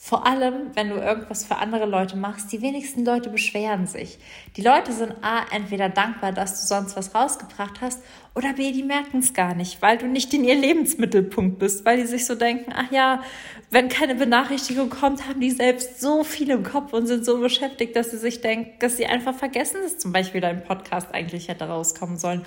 Vor 0.00 0.24
allem, 0.24 0.70
wenn 0.74 0.90
du 0.90 0.94
irgendwas 0.94 1.44
für 1.44 1.56
andere 1.56 1.84
Leute 1.84 2.16
machst, 2.16 2.52
die 2.52 2.62
wenigsten 2.62 3.04
Leute 3.04 3.30
beschweren 3.30 3.88
sich. 3.88 4.20
Die 4.56 4.62
Leute 4.62 4.92
sind 4.92 5.12
A, 5.22 5.40
entweder 5.50 5.88
dankbar, 5.88 6.30
dass 6.30 6.60
du 6.60 6.66
sonst 6.68 6.96
was 6.96 7.16
rausgebracht 7.16 7.80
hast, 7.80 8.00
oder 8.36 8.52
B, 8.52 8.70
die 8.70 8.84
merken 8.84 9.18
es 9.18 9.34
gar 9.34 9.56
nicht, 9.56 9.82
weil 9.82 9.98
du 9.98 10.06
nicht 10.06 10.32
in 10.32 10.44
ihr 10.44 10.54
Lebensmittelpunkt 10.54 11.58
bist, 11.58 11.84
weil 11.84 11.96
die 11.96 12.06
sich 12.06 12.26
so 12.26 12.36
denken, 12.36 12.72
ach 12.72 12.92
ja, 12.92 13.24
wenn 13.70 13.88
keine 13.88 14.14
Benachrichtigung 14.14 14.88
kommt, 14.88 15.28
haben 15.28 15.40
die 15.40 15.50
selbst 15.50 16.00
so 16.00 16.22
viel 16.22 16.50
im 16.50 16.62
Kopf 16.62 16.92
und 16.92 17.08
sind 17.08 17.24
so 17.24 17.40
beschäftigt, 17.40 17.96
dass 17.96 18.12
sie 18.12 18.18
sich 18.18 18.40
denken, 18.40 18.78
dass 18.78 18.98
sie 18.98 19.06
einfach 19.06 19.34
vergessen, 19.34 19.80
dass 19.82 19.98
zum 19.98 20.12
Beispiel 20.12 20.40
dein 20.40 20.62
Podcast 20.62 21.12
eigentlich 21.12 21.48
hätte 21.48 21.64
rauskommen 21.64 22.18
sollen 22.18 22.44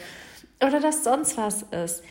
oder 0.65 0.79
dass 0.79 1.03
sonst 1.03 1.35
was 1.35 1.63
ist. 1.63 2.01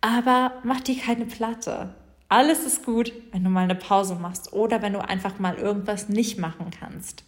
Aber 0.00 0.54
mach 0.64 0.80
dir 0.80 0.98
keine 0.98 1.26
Platte. 1.26 1.94
Alles 2.30 2.64
ist 2.64 2.84
gut, 2.86 3.12
wenn 3.32 3.42
du 3.42 3.50
mal 3.50 3.64
eine 3.64 3.74
Pause 3.74 4.14
machst 4.14 4.52
oder 4.52 4.82
wenn 4.82 4.92
du 4.92 5.00
einfach 5.00 5.40
mal 5.40 5.56
irgendwas 5.56 6.08
nicht 6.08 6.38
machen 6.38 6.70
kannst. 6.70 7.24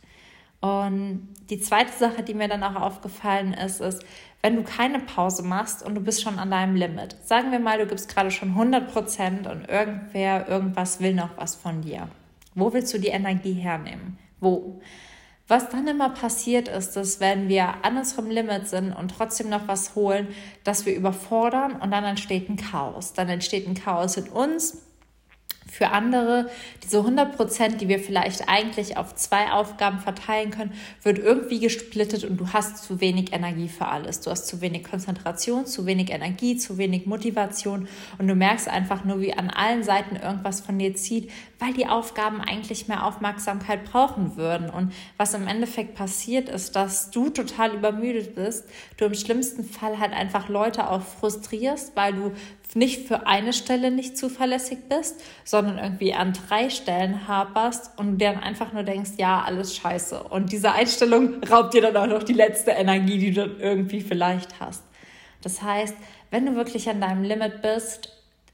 Und 0.60 1.28
die 1.50 1.60
zweite 1.60 1.92
Sache, 1.92 2.22
die 2.22 2.34
mir 2.34 2.46
dann 2.46 2.62
auch 2.62 2.80
aufgefallen 2.80 3.52
ist, 3.52 3.80
ist, 3.80 4.04
wenn 4.42 4.54
du 4.54 4.62
keine 4.62 5.00
Pause 5.00 5.42
machst 5.42 5.84
und 5.84 5.96
du 5.96 6.00
bist 6.00 6.22
schon 6.22 6.38
an 6.38 6.52
deinem 6.52 6.76
Limit. 6.76 7.16
Sagen 7.24 7.50
wir 7.50 7.58
mal, 7.58 7.78
du 7.78 7.86
gibst 7.88 8.14
gerade 8.14 8.30
schon 8.30 8.50
100 8.50 8.92
Prozent 8.92 9.48
und 9.48 9.68
irgendwer, 9.68 10.48
irgendwas 10.48 11.00
will 11.00 11.14
noch 11.14 11.36
was 11.36 11.56
von 11.56 11.82
dir. 11.82 12.06
Wo 12.54 12.72
willst 12.72 12.94
du 12.94 12.98
die 12.98 13.08
Energie 13.08 13.54
hernehmen? 13.54 14.18
Wo? 14.38 14.80
Was 15.48 15.68
dann 15.68 15.88
immer 15.88 16.10
passiert 16.10 16.68
ist, 16.68 16.92
dass 16.92 17.18
wenn 17.18 17.48
wir 17.48 17.84
an 17.84 17.96
unserem 17.96 18.30
Limit 18.30 18.68
sind 18.68 18.92
und 18.92 19.10
trotzdem 19.10 19.48
noch 19.48 19.66
was 19.66 19.96
holen, 19.96 20.28
dass 20.62 20.86
wir 20.86 20.94
überfordern 20.94 21.72
und 21.72 21.90
dann 21.90 22.04
entsteht 22.04 22.48
ein 22.48 22.56
Chaos. 22.56 23.14
Dann 23.14 23.28
entsteht 23.28 23.66
ein 23.66 23.74
Chaos 23.74 24.16
in 24.16 24.28
uns, 24.28 24.91
Für 25.72 25.88
andere, 25.88 26.50
diese 26.84 26.98
100 26.98 27.34
Prozent, 27.34 27.80
die 27.80 27.88
wir 27.88 27.98
vielleicht 27.98 28.46
eigentlich 28.46 28.98
auf 28.98 29.14
zwei 29.14 29.52
Aufgaben 29.52 30.00
verteilen 30.00 30.50
können, 30.50 30.74
wird 31.02 31.18
irgendwie 31.18 31.60
gesplittet 31.60 32.24
und 32.24 32.36
du 32.36 32.52
hast 32.52 32.84
zu 32.84 33.00
wenig 33.00 33.32
Energie 33.32 33.70
für 33.70 33.88
alles. 33.88 34.20
Du 34.20 34.30
hast 34.30 34.46
zu 34.46 34.60
wenig 34.60 34.84
Konzentration, 34.84 35.64
zu 35.64 35.86
wenig 35.86 36.10
Energie, 36.10 36.58
zu 36.58 36.76
wenig 36.76 37.06
Motivation 37.06 37.88
und 38.18 38.28
du 38.28 38.34
merkst 38.34 38.68
einfach 38.68 39.06
nur, 39.06 39.22
wie 39.22 39.32
an 39.32 39.48
allen 39.48 39.82
Seiten 39.82 40.16
irgendwas 40.16 40.60
von 40.60 40.78
dir 40.78 40.94
zieht, 40.94 41.30
weil 41.58 41.72
die 41.72 41.86
Aufgaben 41.86 42.42
eigentlich 42.42 42.88
mehr 42.88 43.06
Aufmerksamkeit 43.06 43.84
brauchen 43.84 44.36
würden. 44.36 44.68
Und 44.68 44.92
was 45.16 45.32
im 45.32 45.46
Endeffekt 45.46 45.94
passiert 45.94 46.50
ist, 46.50 46.76
dass 46.76 47.10
du 47.10 47.30
total 47.30 47.72
übermüdet 47.72 48.34
bist, 48.34 48.68
du 48.98 49.06
im 49.06 49.14
schlimmsten 49.14 49.64
Fall 49.64 49.98
halt 49.98 50.12
einfach 50.12 50.50
Leute 50.50 50.90
auch 50.90 51.00
frustrierst, 51.00 51.96
weil 51.96 52.12
du 52.12 52.32
nicht 52.74 53.06
für 53.06 53.26
eine 53.26 53.52
Stelle 53.52 53.90
nicht 53.90 54.16
zuverlässig 54.16 54.78
bist, 54.88 55.20
sondern 55.44 55.78
irgendwie 55.78 56.14
an 56.14 56.32
drei 56.32 56.70
Stellen 56.70 57.28
haperst 57.28 57.98
und 57.98 58.18
dann 58.18 58.38
einfach 58.38 58.72
nur 58.72 58.82
denkst, 58.82 59.12
ja, 59.18 59.42
alles 59.42 59.76
scheiße. 59.76 60.22
Und 60.22 60.52
diese 60.52 60.72
Einstellung 60.72 61.42
raubt 61.44 61.74
dir 61.74 61.82
dann 61.82 61.96
auch 61.96 62.06
noch 62.06 62.22
die 62.22 62.32
letzte 62.32 62.70
Energie, 62.70 63.18
die 63.18 63.32
du 63.32 63.48
dann 63.48 63.60
irgendwie 63.60 64.00
vielleicht 64.00 64.60
hast. 64.60 64.82
Das 65.42 65.60
heißt, 65.62 65.94
wenn 66.30 66.46
du 66.46 66.54
wirklich 66.54 66.88
an 66.88 67.00
deinem 67.00 67.24
Limit 67.24 67.62
bist, 67.62 68.08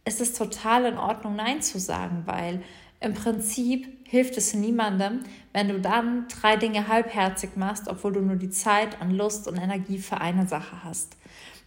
ist 0.04 0.20
es 0.20 0.32
total 0.32 0.86
in 0.86 0.98
Ordnung, 0.98 1.36
Nein 1.36 1.62
zu 1.62 1.78
sagen, 1.78 2.22
weil 2.24 2.62
im 3.00 3.14
Prinzip 3.14 3.86
hilft 4.04 4.36
es 4.36 4.54
niemandem, 4.54 5.20
wenn 5.52 5.68
du 5.68 5.80
dann 5.80 6.26
drei 6.28 6.56
Dinge 6.56 6.88
halbherzig 6.88 7.50
machst, 7.56 7.88
obwohl 7.88 8.12
du 8.12 8.20
nur 8.20 8.36
die 8.36 8.50
Zeit 8.50 9.00
und 9.00 9.10
Lust 9.10 9.46
und 9.46 9.58
Energie 9.58 9.98
für 9.98 10.20
eine 10.20 10.46
Sache 10.46 10.82
hast. 10.82 11.16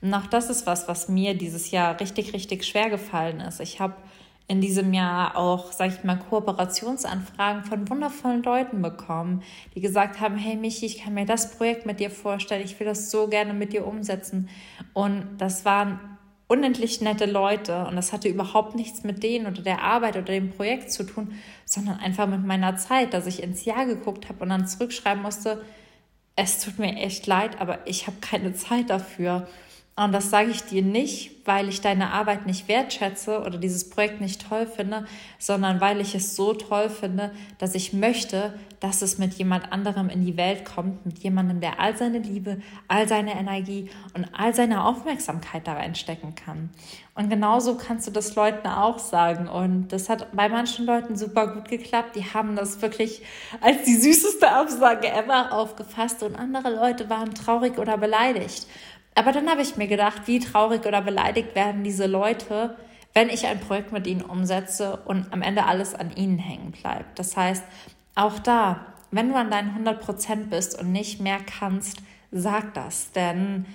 Und 0.01 0.13
auch 0.13 0.27
das 0.27 0.49
ist 0.49 0.65
was, 0.65 0.87
was 0.87 1.07
mir 1.07 1.35
dieses 1.35 1.71
Jahr 1.71 1.99
richtig, 1.99 2.33
richtig 2.33 2.65
schwer 2.65 2.89
gefallen 2.89 3.39
ist. 3.39 3.59
Ich 3.59 3.79
habe 3.79 3.95
in 4.47 4.59
diesem 4.59 4.93
Jahr 4.93 5.37
auch, 5.37 5.71
sage 5.71 5.93
ich 5.97 6.03
mal, 6.03 6.17
Kooperationsanfragen 6.17 7.63
von 7.63 7.89
wundervollen 7.89 8.43
Leuten 8.43 8.81
bekommen, 8.81 9.43
die 9.75 9.81
gesagt 9.81 10.19
haben, 10.19 10.35
hey 10.35 10.57
Michi, 10.57 10.85
ich 10.85 11.03
kann 11.03 11.13
mir 11.13 11.25
das 11.25 11.51
Projekt 11.51 11.85
mit 11.85 11.99
dir 12.01 12.09
vorstellen, 12.09 12.65
ich 12.65 12.77
will 12.79 12.87
das 12.87 13.11
so 13.11 13.27
gerne 13.27 13.53
mit 13.53 13.71
dir 13.71 13.87
umsetzen. 13.87 14.49
Und 14.93 15.37
das 15.37 15.63
waren 15.63 15.99
unendlich 16.47 16.99
nette 16.99 17.27
Leute 17.27 17.85
und 17.85 17.95
das 17.95 18.11
hatte 18.11 18.27
überhaupt 18.27 18.75
nichts 18.75 19.05
mit 19.05 19.23
denen 19.23 19.45
oder 19.45 19.61
der 19.61 19.83
Arbeit 19.83 20.17
oder 20.17 20.25
dem 20.25 20.49
Projekt 20.49 20.91
zu 20.91 21.05
tun, 21.05 21.33
sondern 21.63 21.99
einfach 21.99 22.27
mit 22.27 22.45
meiner 22.45 22.75
Zeit, 22.75 23.13
dass 23.13 23.27
ich 23.27 23.41
ins 23.41 23.63
Jahr 23.63 23.85
geguckt 23.85 24.27
habe 24.27 24.43
und 24.43 24.49
dann 24.49 24.67
zurückschreiben 24.67 25.23
musste, 25.23 25.63
es 26.35 26.59
tut 26.59 26.77
mir 26.77 26.97
echt 26.97 27.25
leid, 27.25 27.61
aber 27.61 27.87
ich 27.87 28.05
habe 28.07 28.17
keine 28.19 28.53
Zeit 28.53 28.89
dafür. 28.89 29.47
Und 30.03 30.13
das 30.13 30.31
sage 30.31 30.49
ich 30.49 30.63
dir 30.63 30.81
nicht, 30.81 31.45
weil 31.45 31.69
ich 31.69 31.79
deine 31.79 32.11
Arbeit 32.11 32.47
nicht 32.47 32.67
wertschätze 32.67 33.39
oder 33.41 33.59
dieses 33.59 33.87
Projekt 33.87 34.19
nicht 34.19 34.47
toll 34.49 34.65
finde, 34.65 35.05
sondern 35.37 35.79
weil 35.79 36.01
ich 36.01 36.15
es 36.15 36.35
so 36.35 36.53
toll 36.53 36.89
finde, 36.89 37.29
dass 37.59 37.75
ich 37.75 37.93
möchte, 37.93 38.55
dass 38.79 39.03
es 39.03 39.19
mit 39.19 39.35
jemand 39.35 39.71
anderem 39.71 40.09
in 40.09 40.25
die 40.25 40.37
Welt 40.37 40.65
kommt, 40.65 41.05
mit 41.05 41.19
jemandem, 41.19 41.61
der 41.61 41.79
all 41.79 41.95
seine 41.95 42.17
Liebe, 42.17 42.61
all 42.87 43.07
seine 43.07 43.39
Energie 43.39 43.91
und 44.15 44.27
all 44.33 44.55
seine 44.55 44.85
Aufmerksamkeit 44.85 45.67
da 45.67 45.73
reinstecken 45.73 46.33
kann. 46.33 46.71
Und 47.13 47.29
genauso 47.29 47.75
kannst 47.75 48.07
du 48.07 48.11
das 48.11 48.33
Leuten 48.35 48.67
auch 48.67 48.97
sagen. 48.97 49.47
Und 49.47 49.89
das 49.89 50.09
hat 50.09 50.35
bei 50.35 50.49
manchen 50.49 50.87
Leuten 50.87 51.15
super 51.15 51.45
gut 51.53 51.69
geklappt. 51.69 52.15
Die 52.15 52.25
haben 52.25 52.55
das 52.55 52.81
wirklich 52.81 53.21
als 53.61 53.83
die 53.83 53.97
süßeste 53.97 54.51
Absage 54.51 55.11
ever 55.11 55.53
aufgefasst 55.53 56.23
und 56.23 56.35
andere 56.35 56.73
Leute 56.73 57.07
waren 57.07 57.35
traurig 57.35 57.77
oder 57.77 57.99
beleidigt. 57.99 58.65
Aber 59.15 59.31
dann 59.31 59.49
habe 59.49 59.61
ich 59.61 59.77
mir 59.77 59.87
gedacht, 59.87 60.23
wie 60.25 60.39
traurig 60.39 60.85
oder 60.85 61.01
beleidigt 61.01 61.55
werden 61.55 61.83
diese 61.83 62.07
Leute, 62.07 62.77
wenn 63.13 63.29
ich 63.29 63.45
ein 63.45 63.59
Projekt 63.59 63.91
mit 63.91 64.07
ihnen 64.07 64.21
umsetze 64.21 65.01
und 65.05 65.31
am 65.33 65.41
Ende 65.41 65.65
alles 65.65 65.93
an 65.93 66.15
ihnen 66.15 66.39
hängen 66.39 66.71
bleibt. 66.71 67.19
Das 67.19 67.35
heißt, 67.35 67.63
auch 68.15 68.39
da, 68.39 68.85
wenn 69.11 69.29
du 69.29 69.35
an 69.35 69.51
deinen 69.51 69.71
100 69.71 69.99
Prozent 69.99 70.49
bist 70.49 70.79
und 70.79 70.91
nicht 70.91 71.19
mehr 71.19 71.39
kannst, 71.39 71.97
sag 72.31 72.73
das. 72.73 73.11
Denn 73.11 73.65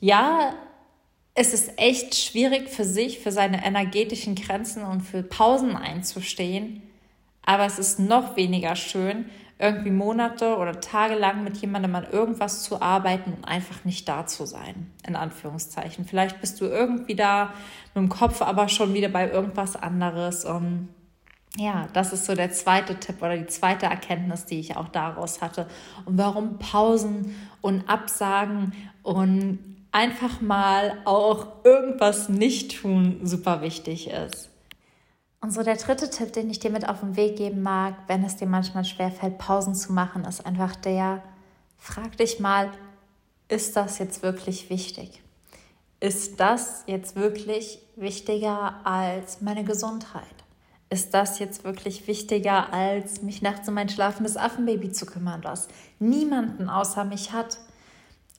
ja, 0.00 0.54
es 1.34 1.52
ist 1.52 1.72
echt 1.78 2.14
schwierig 2.14 2.68
für 2.68 2.84
sich, 2.84 3.18
für 3.18 3.32
seine 3.32 3.64
energetischen 3.66 4.36
Grenzen 4.36 4.84
und 4.84 5.00
für 5.00 5.24
Pausen 5.24 5.76
einzustehen. 5.76 6.82
Aber 7.42 7.66
es 7.66 7.78
ist 7.78 7.98
noch 7.98 8.36
weniger 8.36 8.76
schön, 8.76 9.26
irgendwie 9.58 9.90
Monate 9.90 10.56
oder 10.56 10.80
Tage 10.80 11.14
lang 11.14 11.44
mit 11.44 11.56
jemandem 11.58 11.94
an 11.94 12.06
irgendwas 12.10 12.62
zu 12.62 12.82
arbeiten 12.82 13.32
und 13.32 13.44
einfach 13.44 13.84
nicht 13.84 14.08
da 14.08 14.26
zu 14.26 14.46
sein, 14.46 14.90
in 15.06 15.14
Anführungszeichen. 15.14 16.04
Vielleicht 16.04 16.40
bist 16.40 16.60
du 16.60 16.66
irgendwie 16.66 17.14
da 17.14 17.52
mit 17.94 18.02
dem 18.02 18.08
Kopf 18.08 18.42
aber 18.42 18.68
schon 18.68 18.94
wieder 18.94 19.08
bei 19.08 19.30
irgendwas 19.30 19.76
anderes. 19.76 20.44
Und 20.44 20.88
ja, 21.56 21.86
das 21.92 22.12
ist 22.12 22.26
so 22.26 22.34
der 22.34 22.50
zweite 22.50 22.98
Tipp 22.98 23.22
oder 23.22 23.36
die 23.36 23.46
zweite 23.46 23.86
Erkenntnis, 23.86 24.44
die 24.46 24.58
ich 24.58 24.76
auch 24.76 24.88
daraus 24.88 25.40
hatte. 25.40 25.68
Und 26.04 26.18
warum 26.18 26.58
Pausen 26.58 27.36
und 27.60 27.88
Absagen 27.88 28.72
und 29.04 29.60
einfach 29.92 30.40
mal 30.40 30.98
auch 31.04 31.64
irgendwas 31.64 32.28
nicht 32.28 32.80
tun 32.80 33.20
super 33.22 33.62
wichtig 33.62 34.10
ist. 34.10 34.50
Und 35.44 35.50
so 35.50 35.62
der 35.62 35.76
dritte 35.76 36.08
Tipp, 36.08 36.32
den 36.32 36.48
ich 36.48 36.58
dir 36.58 36.70
mit 36.70 36.88
auf 36.88 37.00
den 37.00 37.16
Weg 37.16 37.36
geben 37.36 37.62
mag, 37.62 37.96
wenn 38.06 38.24
es 38.24 38.36
dir 38.36 38.46
manchmal 38.46 38.86
schwerfällt, 38.86 39.36
Pausen 39.36 39.74
zu 39.74 39.92
machen, 39.92 40.24
ist 40.24 40.46
einfach 40.46 40.74
der, 40.74 41.22
frag 41.76 42.16
dich 42.16 42.40
mal, 42.40 42.70
ist 43.48 43.76
das 43.76 43.98
jetzt 43.98 44.22
wirklich 44.22 44.70
wichtig? 44.70 45.22
Ist 46.00 46.40
das 46.40 46.84
jetzt 46.86 47.14
wirklich 47.14 47.78
wichtiger 47.94 48.80
als 48.84 49.42
meine 49.42 49.64
Gesundheit? 49.64 50.24
Ist 50.88 51.12
das 51.12 51.38
jetzt 51.40 51.62
wirklich 51.62 52.08
wichtiger, 52.08 52.72
als 52.72 53.20
mich 53.20 53.42
nachts 53.42 53.68
um 53.68 53.74
mein 53.74 53.90
schlafendes 53.90 54.38
Affenbaby 54.38 54.92
zu 54.92 55.04
kümmern, 55.04 55.44
was 55.44 55.68
niemanden 55.98 56.70
außer 56.70 57.04
mich 57.04 57.32
hat? 57.32 57.58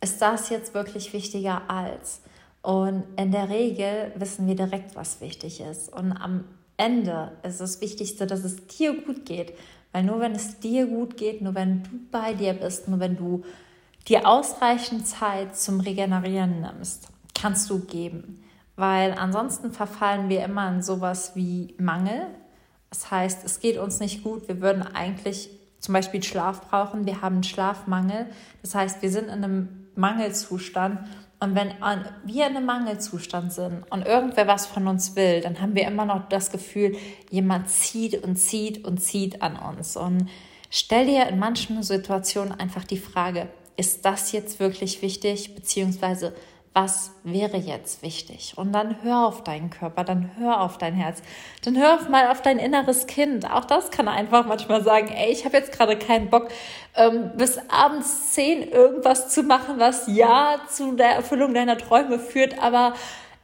Ist 0.02 0.24
das 0.24 0.50
jetzt 0.50 0.74
wirklich 0.74 1.14
wichtiger 1.14 1.70
als? 1.70 2.22
Und 2.64 3.04
in 3.16 3.32
der 3.32 3.50
Regel 3.50 4.12
wissen 4.16 4.48
wir 4.48 4.56
direkt, 4.56 4.96
was 4.96 5.22
wichtig 5.22 5.62
ist. 5.62 5.94
Und 5.94 6.12
am 6.12 6.46
Ende 6.78 7.32
ist 7.44 7.62
das 7.62 7.82
Wichtigste, 7.82 8.28
dass 8.28 8.44
es 8.44 8.68
dir 8.68 9.02
gut 9.02 9.26
geht. 9.26 9.54
Weil 9.92 10.04
nur 10.04 10.20
wenn 10.20 10.34
es 10.34 10.60
dir 10.60 10.88
gut 10.88 11.16
geht, 11.16 11.42
nur 11.42 11.56
wenn 11.56 11.84
du 11.84 11.90
bei 12.12 12.34
dir 12.34 12.54
bist, 12.54 12.88
nur 12.88 13.00
wenn 13.00 13.16
du 13.16 13.44
dir 14.08 14.28
ausreichend 14.28 15.08
Zeit 15.08 15.56
zum 15.56 15.80
Regenerieren 15.80 16.62
nimmst, 16.62 17.08
kannst 17.34 17.70
du 17.70 17.80
geben. 17.80 18.44
Weil 18.76 19.14
ansonsten 19.14 19.72
verfallen 19.72 20.28
wir 20.28 20.44
immer 20.44 20.70
in 20.70 20.82
sowas 20.82 21.32
wie 21.36 21.76
Mangel. 21.78 22.28
Das 22.90 23.10
heißt, 23.10 23.46
es 23.46 23.62
geht 23.62 23.78
uns 23.78 24.00
nicht 24.00 24.24
gut. 24.24 24.48
Wir 24.48 24.60
würden 24.62 24.84
eigentlich 24.84 25.50
zum 25.80 25.94
Beispiel 25.94 26.22
Schlaf 26.24 26.70
brauchen. 26.70 27.06
Wir 27.06 27.22
haben 27.22 27.42
Schlafmangel. 27.44 28.28
Das 28.62 28.76
heißt, 28.76 29.02
wir 29.02 29.10
sind 29.10 29.26
in 29.26 29.44
einem 29.44 29.88
Mangelzustand 29.96 31.00
und 31.40 31.54
wenn 31.54 31.74
wir 32.26 32.48
in 32.48 32.56
einem 32.56 32.66
Mangelzustand 32.66 33.52
sind 33.52 33.84
und 33.90 34.06
irgendwer 34.06 34.48
was 34.48 34.66
von 34.66 34.88
uns 34.88 35.16
will, 35.16 35.42
dann 35.42 35.60
haben 35.62 35.76
wir 35.76 35.86
immer 35.86 36.06
noch 36.06 36.30
das 36.30 36.50
Gefühl, 36.50 36.96
jemand 37.30 37.70
zieht 37.70 38.24
und 38.24 38.38
zieht 38.38 38.86
und 38.86 39.00
zieht 39.00 39.42
an 39.42 39.58
uns. 39.58 39.98
Und 39.98 40.30
stell 40.70 41.06
dir 41.06 41.28
in 41.28 41.38
manchen 41.38 41.84
Situationen 41.84 42.54
einfach 42.54 42.86
die 42.86 42.98
Frage, 42.98 43.50
ist 43.76 44.06
das 44.06 44.32
jetzt 44.32 44.60
wirklich 44.60 45.02
wichtig, 45.02 45.56
beziehungsweise 45.56 46.34
was 46.76 47.12
wäre 47.24 47.56
jetzt 47.56 48.04
wichtig? 48.04 48.54
Und 48.58 48.74
dann 48.74 49.02
hör 49.02 49.26
auf 49.26 49.46
deinen 49.46 49.70
Körper, 49.70 50.04
dann 50.04 50.32
hör 50.38 50.60
auf 50.60 50.78
dein 50.78 50.94
Herz, 50.94 51.24
dann 51.64 51.78
hör 51.78 51.96
auf 51.96 52.10
mal 52.10 52.30
auf 52.30 52.42
dein 52.42 52.60
inneres 52.60 53.08
Kind. 53.08 53.50
Auch 53.50 53.64
das 53.64 53.92
kann 53.92 54.10
einfach 54.10 54.46
manchmal 54.46 54.84
sagen, 54.84 55.08
ey, 55.08 55.32
ich 55.32 55.46
habe 55.46 55.56
jetzt 55.56 55.72
gerade 55.72 55.98
keinen 55.98 56.30
Bock, 56.30 56.50
ähm, 56.96 57.32
bis 57.38 57.58
abends 57.70 58.34
zehn 58.34 58.70
irgendwas 58.70 59.30
zu 59.34 59.44
machen, 59.44 59.80
was 59.80 60.08
ja 60.08 60.58
zu 60.70 60.98
der 60.98 61.12
Erfüllung 61.12 61.54
deiner 61.54 61.78
Träume 61.78 62.20
führt, 62.20 62.62
aber 62.62 62.94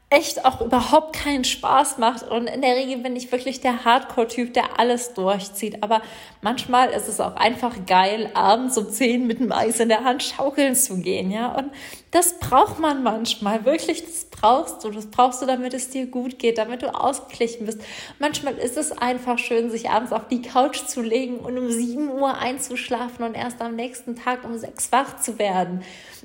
echt 0.09 0.43
auch 0.43 0.59
überhaupt 0.59 1.15
keinen 1.15 1.45
Spaß 1.45 1.99
macht. 1.99 2.23
Und 2.23 2.47
in 2.47 2.61
der 2.61 2.75
Regel 2.75 2.97
bin 2.97 3.15
ich 3.15 3.31
wirklich 3.31 3.61
der 3.61 3.85
Hardcore-Typ, 3.85 4.53
der 4.53 4.77
alles 4.77 5.13
durchzieht. 5.13 5.81
Aber 5.83 6.01
manchmal 6.41 6.89
ist 6.89 7.07
es 7.07 7.21
auch 7.21 7.37
einfach 7.37 7.73
geil, 7.87 8.29
abends 8.33 8.77
um 8.77 8.89
zehn 8.89 9.25
mit 9.25 9.39
dem 9.39 9.53
Eis 9.53 9.79
in 9.79 9.87
der 9.87 10.03
Hand 10.03 10.21
schaukeln 10.21 10.75
zu 10.75 10.99
gehen, 10.99 11.31
ja. 11.31 11.55
Und 11.55 11.71
das 12.11 12.39
braucht 12.39 12.77
man 12.77 13.03
manchmal. 13.03 13.63
Wirklich, 13.63 14.03
das 14.03 14.25
brauchst 14.25 14.83
du. 14.83 14.91
Das 14.91 15.07
brauchst 15.07 15.41
du, 15.41 15.45
damit 15.45 15.73
es 15.73 15.89
dir 15.89 16.05
gut 16.05 16.39
geht, 16.39 16.57
damit 16.57 16.81
du 16.81 16.93
ausgeglichen 16.93 17.65
bist. 17.65 17.79
Manchmal 18.19 18.57
ist 18.57 18.77
es 18.77 18.91
einfach 18.91 19.39
schön, 19.39 19.71
sich 19.71 19.89
abends 19.89 20.11
auf 20.11 20.27
die 20.27 20.41
Couch 20.41 20.85
zu 20.85 21.01
legen 21.01 21.37
und 21.37 21.57
um 21.57 21.71
sieben 21.71 22.11
Uhr 22.11 22.37
einzuschlafen 22.37 23.25
und 23.25 23.35
erst 23.35 23.61
am 23.61 23.75
nächsten 23.75 24.17
Tag 24.17 24.43
um 24.43 24.57
sechs 24.57 24.91
wach 24.91 25.21
zu 25.21 25.39
werden 25.39 25.83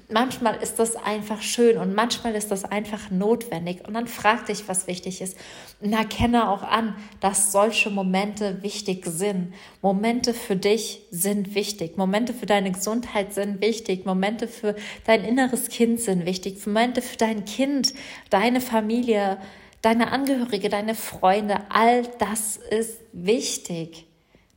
manchmal 0.08 0.56
ist 0.62 0.78
das 0.78 0.96
einfach 0.96 1.42
schön 1.42 1.78
und 1.78 1.94
manchmal 1.94 2.34
ist 2.34 2.50
das 2.50 2.64
einfach 2.64 3.10
notwendig. 3.10 3.86
Und 3.86 3.94
dann 3.94 4.06
frag 4.06 4.46
dich, 4.46 4.68
was 4.68 4.86
wichtig 4.86 5.20
ist. 5.20 5.36
Und 5.80 5.92
erkenne 5.92 6.48
auch 6.48 6.62
an, 6.62 6.94
dass 7.20 7.52
solche 7.52 7.90
Momente 7.90 8.62
wichtig 8.62 9.04
sind. 9.06 9.52
Momente 9.82 10.34
für 10.34 10.56
dich 10.56 11.02
sind 11.10 11.54
wichtig. 11.54 11.96
Momente 11.96 12.32
für 12.34 12.46
deine 12.46 12.70
Gesundheit 12.72 13.34
sind 13.34 13.60
wichtig. 13.60 14.06
Momente 14.06 14.48
für 14.48 14.76
dein 15.04 15.24
inneres 15.24 15.68
Kind 15.68 15.75
sind 15.76 16.26
wichtig. 16.26 16.66
Momente 16.66 17.02
für 17.02 17.16
dein 17.16 17.44
Kind, 17.44 17.94
deine 18.30 18.60
Familie 18.60 19.38
deine 19.86 20.10
Angehörige, 20.10 20.68
deine 20.68 20.96
Freunde, 20.96 21.60
all 21.68 22.02
das 22.18 22.56
ist 22.56 22.98
wichtig. 23.12 24.06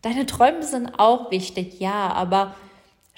Deine 0.01 0.25
Träume 0.25 0.63
sind 0.63 0.97
auch 0.97 1.29
wichtig, 1.29 1.79
ja, 1.79 2.11
aber 2.13 2.55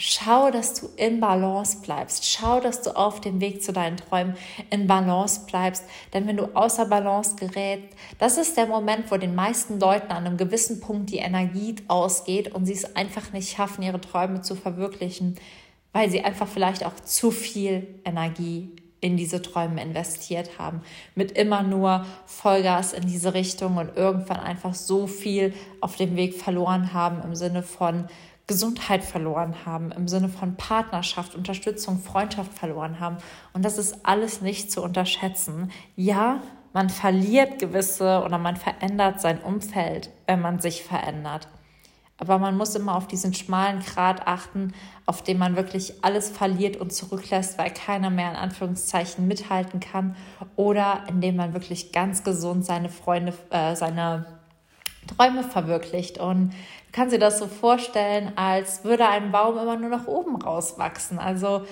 Schau, 0.03 0.49
dass 0.49 0.73
du 0.81 0.89
in 0.95 1.19
Balance 1.19 1.77
bleibst. 1.83 2.27
Schau, 2.27 2.59
dass 2.59 2.81
du 2.81 2.89
auf 2.95 3.21
dem 3.21 3.39
Weg 3.39 3.61
zu 3.61 3.71
deinen 3.71 3.97
Träumen 3.97 4.35
in 4.71 4.87
Balance 4.87 5.41
bleibst. 5.45 5.83
Denn 6.11 6.25
wenn 6.25 6.37
du 6.37 6.55
außer 6.55 6.87
Balance 6.87 7.35
gerätst, 7.35 7.95
das 8.17 8.39
ist 8.39 8.57
der 8.57 8.65
Moment, 8.65 9.11
wo 9.11 9.17
den 9.17 9.35
meisten 9.35 9.79
Leuten 9.79 10.11
an 10.11 10.25
einem 10.25 10.37
gewissen 10.37 10.79
Punkt 10.79 11.11
die 11.11 11.19
Energie 11.19 11.75
ausgeht 11.87 12.51
und 12.51 12.65
sie 12.65 12.73
es 12.73 12.95
einfach 12.95 13.31
nicht 13.31 13.55
schaffen, 13.55 13.83
ihre 13.83 14.01
Träume 14.01 14.41
zu 14.41 14.55
verwirklichen, 14.55 15.35
weil 15.93 16.09
sie 16.09 16.23
einfach 16.23 16.47
vielleicht 16.47 16.85
auch 16.85 16.95
zu 16.95 17.31
viel 17.31 17.99
Energie 18.05 18.75
in 19.01 19.17
diese 19.17 19.41
Träume 19.41 19.81
investiert 19.81 20.59
haben, 20.59 20.81
mit 21.15 21.31
immer 21.31 21.63
nur 21.63 22.05
Vollgas 22.27 22.93
in 22.93 23.07
diese 23.07 23.33
Richtung 23.33 23.77
und 23.77 23.97
irgendwann 23.97 24.39
einfach 24.39 24.75
so 24.75 25.07
viel 25.07 25.53
auf 25.81 25.95
dem 25.95 26.15
Weg 26.15 26.35
verloren 26.35 26.93
haben 26.93 27.21
im 27.23 27.35
Sinne 27.35 27.63
von 27.63 28.07
Gesundheit 28.47 29.03
verloren 29.03 29.65
haben, 29.65 29.91
im 29.91 30.07
Sinne 30.07 30.29
von 30.29 30.55
Partnerschaft, 30.55 31.35
Unterstützung, 31.35 31.99
Freundschaft 31.99 32.53
verloren 32.53 32.99
haben. 32.99 33.17
Und 33.53 33.63
das 33.63 33.77
ist 33.77 34.05
alles 34.05 34.41
nicht 34.41 34.71
zu 34.71 34.83
unterschätzen. 34.83 35.71
Ja, 35.95 36.41
man 36.73 36.89
verliert 36.89 37.59
gewisse 37.59 38.21
oder 38.23 38.37
man 38.37 38.57
verändert 38.57 39.21
sein 39.21 39.41
Umfeld, 39.41 40.09
wenn 40.27 40.41
man 40.41 40.59
sich 40.59 40.83
verändert. 40.83 41.47
Aber 42.21 42.37
man 42.37 42.55
muss 42.55 42.75
immer 42.75 42.95
auf 42.95 43.07
diesen 43.07 43.33
schmalen 43.33 43.79
Grat 43.79 44.27
achten, 44.27 44.73
auf 45.07 45.23
dem 45.23 45.39
man 45.39 45.55
wirklich 45.55 46.03
alles 46.03 46.29
verliert 46.29 46.77
und 46.77 46.93
zurücklässt, 46.93 47.57
weil 47.57 47.71
keiner 47.71 48.11
mehr 48.11 48.29
in 48.29 48.35
Anführungszeichen 48.35 49.27
mithalten 49.27 49.79
kann. 49.79 50.15
Oder 50.55 51.03
indem 51.09 51.37
man 51.37 51.53
wirklich 51.53 51.91
ganz 51.91 52.23
gesund 52.23 52.63
seine 52.63 52.89
Freunde, 52.89 53.33
äh, 53.49 53.75
seine 53.75 54.27
Träume 55.07 55.43
verwirklicht. 55.43 56.19
Und 56.19 56.53
kann 56.91 57.09
sie 57.09 57.17
das 57.17 57.39
so 57.39 57.47
vorstellen, 57.47 58.33
als 58.35 58.83
würde 58.83 59.07
ein 59.07 59.31
Baum 59.31 59.57
immer 59.57 59.77
nur 59.77 59.89
nach 59.89 60.05
oben 60.05 60.35
rauswachsen. 60.35 61.17
Also 61.17 61.65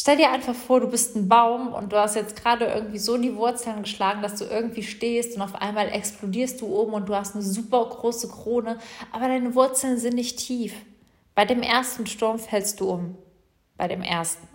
stell 0.00 0.16
dir 0.16 0.30
einfach 0.30 0.54
vor, 0.54 0.80
du 0.80 0.88
bist 0.88 1.14
ein 1.14 1.28
Baum 1.28 1.74
und 1.74 1.92
du 1.92 1.98
hast 1.98 2.16
jetzt 2.16 2.34
gerade 2.34 2.64
irgendwie 2.64 2.98
so 2.98 3.18
die 3.18 3.36
Wurzeln 3.36 3.82
geschlagen, 3.82 4.22
dass 4.22 4.36
du 4.36 4.46
irgendwie 4.46 4.82
stehst 4.82 5.36
und 5.36 5.42
auf 5.42 5.54
einmal 5.54 5.88
explodierst 5.88 6.62
du 6.62 6.74
oben 6.74 6.94
und 6.94 7.06
du 7.06 7.14
hast 7.14 7.34
eine 7.34 7.44
super 7.44 7.84
große 7.84 8.28
Krone, 8.28 8.78
aber 9.12 9.28
deine 9.28 9.54
Wurzeln 9.54 9.98
sind 9.98 10.14
nicht 10.14 10.38
tief. 10.38 10.74
Bei 11.34 11.44
dem 11.44 11.62
ersten 11.62 12.06
Sturm 12.06 12.38
fällst 12.38 12.80
du 12.80 12.90
um. 12.90 13.18
Bei 13.76 13.88
dem 13.88 14.02
ersten. 14.02 14.48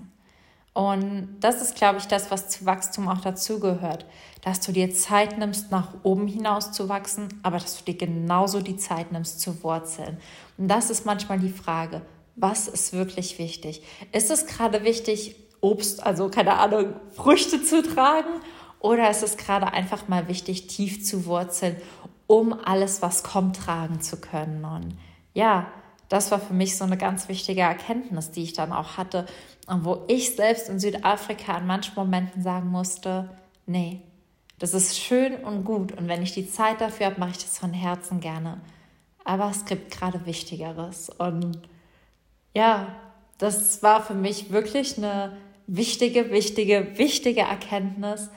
Und 0.73 1.37
das 1.39 1.61
ist, 1.61 1.75
glaube 1.75 1.99
ich, 1.99 2.05
das, 2.07 2.31
was 2.31 2.49
zu 2.49 2.65
Wachstum 2.65 3.07
auch 3.07 3.21
dazugehört. 3.21 4.05
Dass 4.43 4.59
du 4.59 4.71
dir 4.71 4.93
Zeit 4.93 5.37
nimmst, 5.37 5.71
nach 5.71 5.93
oben 6.03 6.27
hinaus 6.27 6.71
zu 6.73 6.89
wachsen, 6.89 7.29
aber 7.43 7.59
dass 7.59 7.77
du 7.77 7.85
dir 7.85 7.97
genauso 7.97 8.61
die 8.61 8.77
Zeit 8.77 9.11
nimmst 9.11 9.39
zu 9.41 9.63
wurzeln. 9.63 10.17
Und 10.57 10.67
das 10.67 10.89
ist 10.89 11.05
manchmal 11.05 11.39
die 11.39 11.49
Frage, 11.49 12.01
was 12.35 12.67
ist 12.67 12.93
wirklich 12.93 13.39
wichtig? 13.39 13.81
Ist 14.11 14.31
es 14.31 14.45
gerade 14.45 14.83
wichtig, 14.83 15.35
Obst, 15.61 16.05
also 16.05 16.29
keine 16.29 16.57
Ahnung, 16.57 16.93
Früchte 17.11 17.63
zu 17.63 17.81
tragen? 17.81 18.29
Oder 18.79 19.09
ist 19.09 19.23
es 19.23 19.37
gerade 19.37 19.73
einfach 19.73 20.07
mal 20.07 20.27
wichtig, 20.27 20.67
tief 20.67 21.03
zu 21.03 21.25
wurzeln, 21.25 21.77
um 22.27 22.53
alles, 22.53 23.01
was 23.01 23.23
kommt, 23.23 23.55
tragen 23.55 24.01
zu 24.01 24.17
können? 24.17 24.63
Und 24.65 24.95
ja, 25.33 25.67
das 26.09 26.29
war 26.31 26.39
für 26.39 26.53
mich 26.53 26.77
so 26.77 26.83
eine 26.83 26.97
ganz 26.97 27.27
wichtige 27.29 27.61
Erkenntnis, 27.61 28.31
die 28.31 28.43
ich 28.43 28.53
dann 28.53 28.71
auch 28.71 28.97
hatte 28.97 29.25
und 29.67 29.85
wo 29.85 30.03
ich 30.07 30.35
selbst 30.35 30.69
in 30.69 30.79
Südafrika 30.79 31.55
an 31.55 31.65
manchen 31.65 31.95
Momenten 31.95 32.43
sagen 32.43 32.69
musste, 32.69 33.29
nee, 33.65 34.01
das 34.59 34.73
ist 34.73 34.99
schön 34.99 35.35
und 35.43 35.63
gut 35.65 35.91
und 35.93 36.07
wenn 36.07 36.21
ich 36.21 36.33
die 36.33 36.49
Zeit 36.49 36.79
dafür 36.79 37.07
habe, 37.07 37.19
mache 37.19 37.31
ich 37.31 37.43
das 37.43 37.57
von 37.57 37.73
Herzen 37.73 38.19
gerne. 38.19 38.61
Aber 39.23 39.49
es 39.49 39.65
gibt 39.65 39.91
gerade 39.91 40.25
Wichtigeres 40.27 41.09
und 41.09 41.59
ja, 42.55 42.95
das 43.37 43.83
war 43.83 44.03
für 44.03 44.13
mich 44.13 44.51
wirklich 44.51 44.97
eine 44.97 45.37
wichtige, 45.67 46.31
wichtige, 46.31 46.97
wichtige 46.97 47.41
Erkenntnis, 47.41 48.29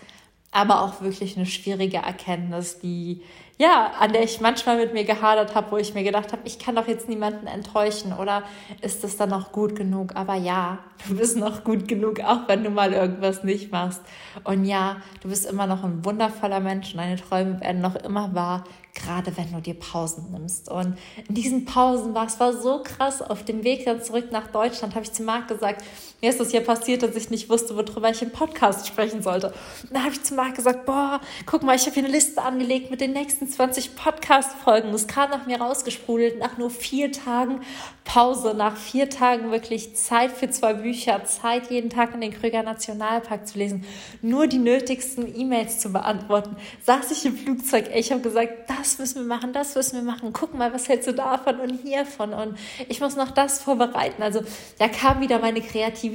aber 0.50 0.82
auch 0.82 1.00
wirklich 1.00 1.36
eine 1.36 1.46
schwierige 1.46 1.98
Erkenntnis, 1.98 2.78
die 2.78 3.22
ja, 3.60 3.90
an 3.98 4.12
der 4.12 4.22
ich 4.22 4.40
manchmal 4.40 4.76
mit 4.76 4.94
mir 4.94 5.02
gehadert 5.02 5.56
habe, 5.56 5.72
wo 5.72 5.76
ich 5.78 5.92
mir 5.92 6.04
gedacht 6.04 6.32
habe, 6.32 6.42
ich 6.44 6.60
kann 6.60 6.76
doch 6.76 6.86
jetzt 6.86 7.08
niemanden 7.08 7.48
enttäuschen 7.48 8.12
oder 8.12 8.44
ist 8.82 9.02
das 9.02 9.16
dann 9.16 9.30
noch 9.30 9.50
gut 9.50 9.74
genug? 9.74 10.14
Aber 10.14 10.36
ja, 10.36 10.78
du 11.08 11.16
bist 11.16 11.36
noch 11.36 11.64
gut 11.64 11.88
genug, 11.88 12.20
auch 12.20 12.46
wenn 12.46 12.62
du 12.62 12.70
mal 12.70 12.92
irgendwas 12.92 13.42
nicht 13.42 13.72
machst. 13.72 14.00
Und 14.44 14.64
ja, 14.64 14.98
du 15.22 15.28
bist 15.28 15.44
immer 15.44 15.66
noch 15.66 15.82
ein 15.82 16.04
wundervoller 16.04 16.60
Mensch 16.60 16.92
und 16.92 16.98
deine 16.98 17.16
Träume 17.16 17.60
werden 17.60 17.80
noch 17.80 17.96
immer 17.96 18.32
wahr, 18.32 18.62
gerade 18.94 19.36
wenn 19.36 19.50
du 19.52 19.60
dir 19.60 19.74
Pausen 19.74 20.30
nimmst. 20.30 20.70
Und 20.70 20.96
in 21.28 21.34
diesen 21.34 21.64
Pausen 21.64 22.14
war 22.14 22.26
es 22.26 22.38
war 22.38 22.52
so 22.52 22.84
krass. 22.84 23.22
Auf 23.22 23.44
dem 23.44 23.64
Weg 23.64 23.84
dann 23.84 24.02
zurück 24.02 24.30
nach 24.30 24.46
Deutschland 24.46 24.94
habe 24.94 25.04
ich 25.04 25.12
zu 25.12 25.24
Marc 25.24 25.48
gesagt, 25.48 25.84
mir 26.20 26.30
ist 26.30 26.40
das 26.40 26.50
hier 26.50 26.62
passiert, 26.62 27.04
dass 27.04 27.14
ich 27.14 27.30
nicht 27.30 27.48
wusste, 27.48 27.76
worüber 27.76 28.10
ich 28.10 28.22
im 28.22 28.32
Podcast 28.32 28.88
sprechen 28.88 29.22
sollte. 29.22 29.54
Und 29.84 29.94
da 29.94 30.00
habe 30.00 30.12
ich 30.12 30.22
zu 30.24 30.34
Marc 30.34 30.56
gesagt, 30.56 30.84
boah, 30.84 31.20
guck 31.46 31.62
mal, 31.62 31.76
ich 31.76 31.82
habe 31.82 31.94
hier 31.94 32.02
eine 32.02 32.12
Liste 32.12 32.42
angelegt 32.42 32.90
mit 32.90 33.00
den 33.00 33.12
nächsten 33.12 33.48
20 33.48 33.94
Podcast-Folgen. 33.94 34.90
Das 34.90 35.06
kam 35.06 35.30
nach 35.30 35.46
mir 35.46 35.60
rausgesprudelt 35.60 36.40
nach 36.40 36.58
nur 36.58 36.70
vier 36.70 37.12
Tagen 37.12 37.60
Pause, 38.02 38.54
nach 38.54 38.76
vier 38.76 39.10
Tagen 39.10 39.52
wirklich 39.52 39.94
Zeit 39.94 40.32
für 40.32 40.50
zwei 40.50 40.74
Bücher, 40.74 41.24
Zeit 41.24 41.70
jeden 41.70 41.90
Tag 41.90 42.14
in 42.14 42.22
den 42.22 42.32
Krüger 42.32 42.62
Nationalpark 42.62 43.46
zu 43.46 43.58
lesen, 43.58 43.84
nur 44.22 44.46
die 44.46 44.58
nötigsten 44.58 45.38
E-Mails 45.38 45.78
zu 45.78 45.92
beantworten. 45.92 46.56
Saß 46.82 47.12
ich 47.12 47.26
im 47.26 47.36
Flugzeug, 47.36 47.90
ich 47.94 48.10
habe 48.10 48.22
gesagt, 48.22 48.70
das 48.70 48.98
müssen 48.98 49.20
wir 49.20 49.28
machen, 49.28 49.52
das 49.52 49.74
müssen 49.74 49.96
wir 49.96 50.10
machen. 50.10 50.32
Guck 50.32 50.54
mal, 50.54 50.72
was 50.72 50.88
hältst 50.88 51.06
du 51.06 51.12
davon 51.12 51.60
und 51.60 51.80
hiervon 51.82 52.32
und 52.32 52.58
ich 52.88 53.00
muss 53.00 53.14
noch 53.14 53.30
das 53.30 53.62
vorbereiten. 53.62 54.22
Also 54.22 54.40
da 54.78 54.88
kam 54.88 55.20
wieder 55.20 55.38
meine 55.38 55.60
Kreativität 55.60 56.07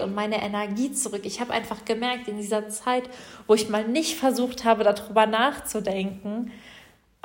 und 0.00 0.14
meine 0.14 0.42
Energie 0.42 0.92
zurück. 0.92 1.22
Ich 1.24 1.40
habe 1.40 1.52
einfach 1.52 1.84
gemerkt 1.84 2.28
in 2.28 2.38
dieser 2.38 2.68
Zeit, 2.68 3.04
wo 3.46 3.54
ich 3.54 3.68
mal 3.68 3.86
nicht 3.86 4.16
versucht 4.16 4.64
habe, 4.64 4.84
darüber 4.84 5.26
nachzudenken, 5.26 6.50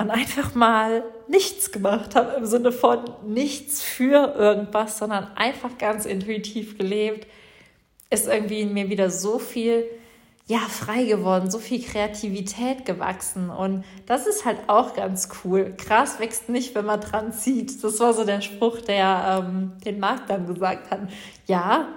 und 0.01 0.09
einfach 0.09 0.55
mal 0.55 1.03
nichts 1.27 1.71
gemacht 1.71 2.15
habe 2.15 2.33
im 2.37 2.45
Sinne 2.45 2.71
von 2.71 2.99
nichts 3.25 3.83
für 3.83 4.33
irgendwas, 4.35 4.97
sondern 4.97 5.27
einfach 5.35 5.77
ganz 5.77 6.05
intuitiv 6.05 6.77
gelebt, 6.77 7.27
ist 8.09 8.27
irgendwie 8.27 8.61
in 8.61 8.73
mir 8.73 8.89
wieder 8.89 9.11
so 9.11 9.37
viel 9.37 9.85
ja 10.47 10.59
frei 10.59 11.03
geworden, 11.03 11.49
so 11.49 11.59
viel 11.59 11.81
Kreativität 11.81 12.85
gewachsen 12.85 13.49
und 13.49 13.83
das 14.05 14.27
ist 14.27 14.45
halt 14.45 14.57
auch 14.67 14.93
ganz 14.93 15.29
cool. 15.43 15.73
Gras 15.77 16.19
wächst 16.19 16.49
nicht, 16.49 16.75
wenn 16.75 16.85
man 16.85 16.99
dran 16.99 17.31
zieht. 17.31 17.83
Das 17.83 17.99
war 17.99 18.13
so 18.13 18.25
der 18.25 18.41
Spruch, 18.41 18.81
der 18.81 19.43
ähm, 19.45 19.73
den 19.85 19.99
Marc 19.99 20.27
dann 20.27 20.47
gesagt 20.47 20.91
hat. 20.91 21.01
Ja, 21.47 21.87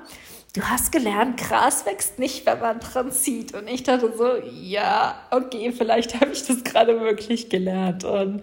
du 0.54 0.62
hast 0.62 0.92
gelernt, 0.92 1.36
Gras 1.38 1.84
wächst 1.84 2.18
nicht, 2.18 2.46
wenn 2.46 2.60
man 2.60 2.80
dran 2.80 3.10
zieht. 3.10 3.54
Und 3.54 3.68
ich 3.68 3.82
dachte 3.82 4.12
so, 4.16 4.36
ja, 4.36 5.16
okay, 5.30 5.72
vielleicht 5.72 6.20
habe 6.20 6.32
ich 6.32 6.46
das 6.46 6.62
gerade 6.64 7.00
wirklich 7.00 7.48
gelernt. 7.48 8.04
Und 8.04 8.42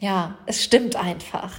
ja, 0.00 0.36
es 0.46 0.64
stimmt 0.64 0.96
einfach. 0.96 1.52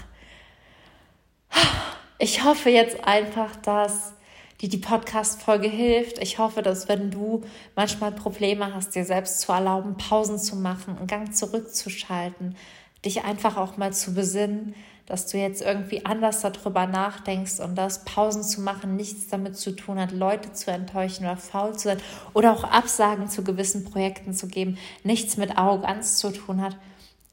Ich 2.17 2.43
hoffe 2.43 2.69
jetzt 2.69 3.05
einfach, 3.05 3.55
dass 3.57 4.14
dir 4.61 4.69
die 4.69 4.77
Podcast-Folge 4.77 5.67
hilft. 5.67 6.19
Ich 6.19 6.37
hoffe, 6.39 6.61
dass 6.61 6.87
wenn 6.87 7.11
du 7.11 7.41
manchmal 7.75 8.11
Probleme 8.11 8.73
hast, 8.73 8.95
dir 8.95 9.05
selbst 9.05 9.41
zu 9.41 9.51
erlauben, 9.51 9.97
Pausen 9.97 10.39
zu 10.39 10.55
machen, 10.55 10.97
einen 10.97 11.07
Gang 11.07 11.35
zurückzuschalten, 11.35 12.55
dich 13.03 13.23
einfach 13.23 13.57
auch 13.57 13.77
mal 13.77 13.93
zu 13.93 14.13
besinnen, 14.13 14.75
dass 15.05 15.27
du 15.27 15.37
jetzt 15.37 15.61
irgendwie 15.61 16.03
anders 16.05 16.41
darüber 16.41 16.87
nachdenkst 16.87 17.59
und 17.59 17.75
dass 17.75 18.05
Pausen 18.05 18.43
zu 18.43 18.61
machen 18.61 18.95
nichts 18.95 19.27
damit 19.27 19.55
zu 19.55 19.75
tun 19.75 19.99
hat, 19.99 20.11
Leute 20.11 20.51
zu 20.53 20.71
enttäuschen 20.71 21.25
oder 21.25 21.37
faul 21.37 21.73
zu 21.73 21.89
sein 21.89 21.99
oder 22.33 22.53
auch 22.53 22.63
Absagen 22.63 23.27
zu 23.29 23.43
gewissen 23.43 23.85
Projekten 23.85 24.33
zu 24.33 24.47
geben, 24.47 24.77
nichts 25.03 25.37
mit 25.37 25.57
Arroganz 25.57 26.17
zu 26.17 26.31
tun 26.31 26.61
hat, 26.61 26.75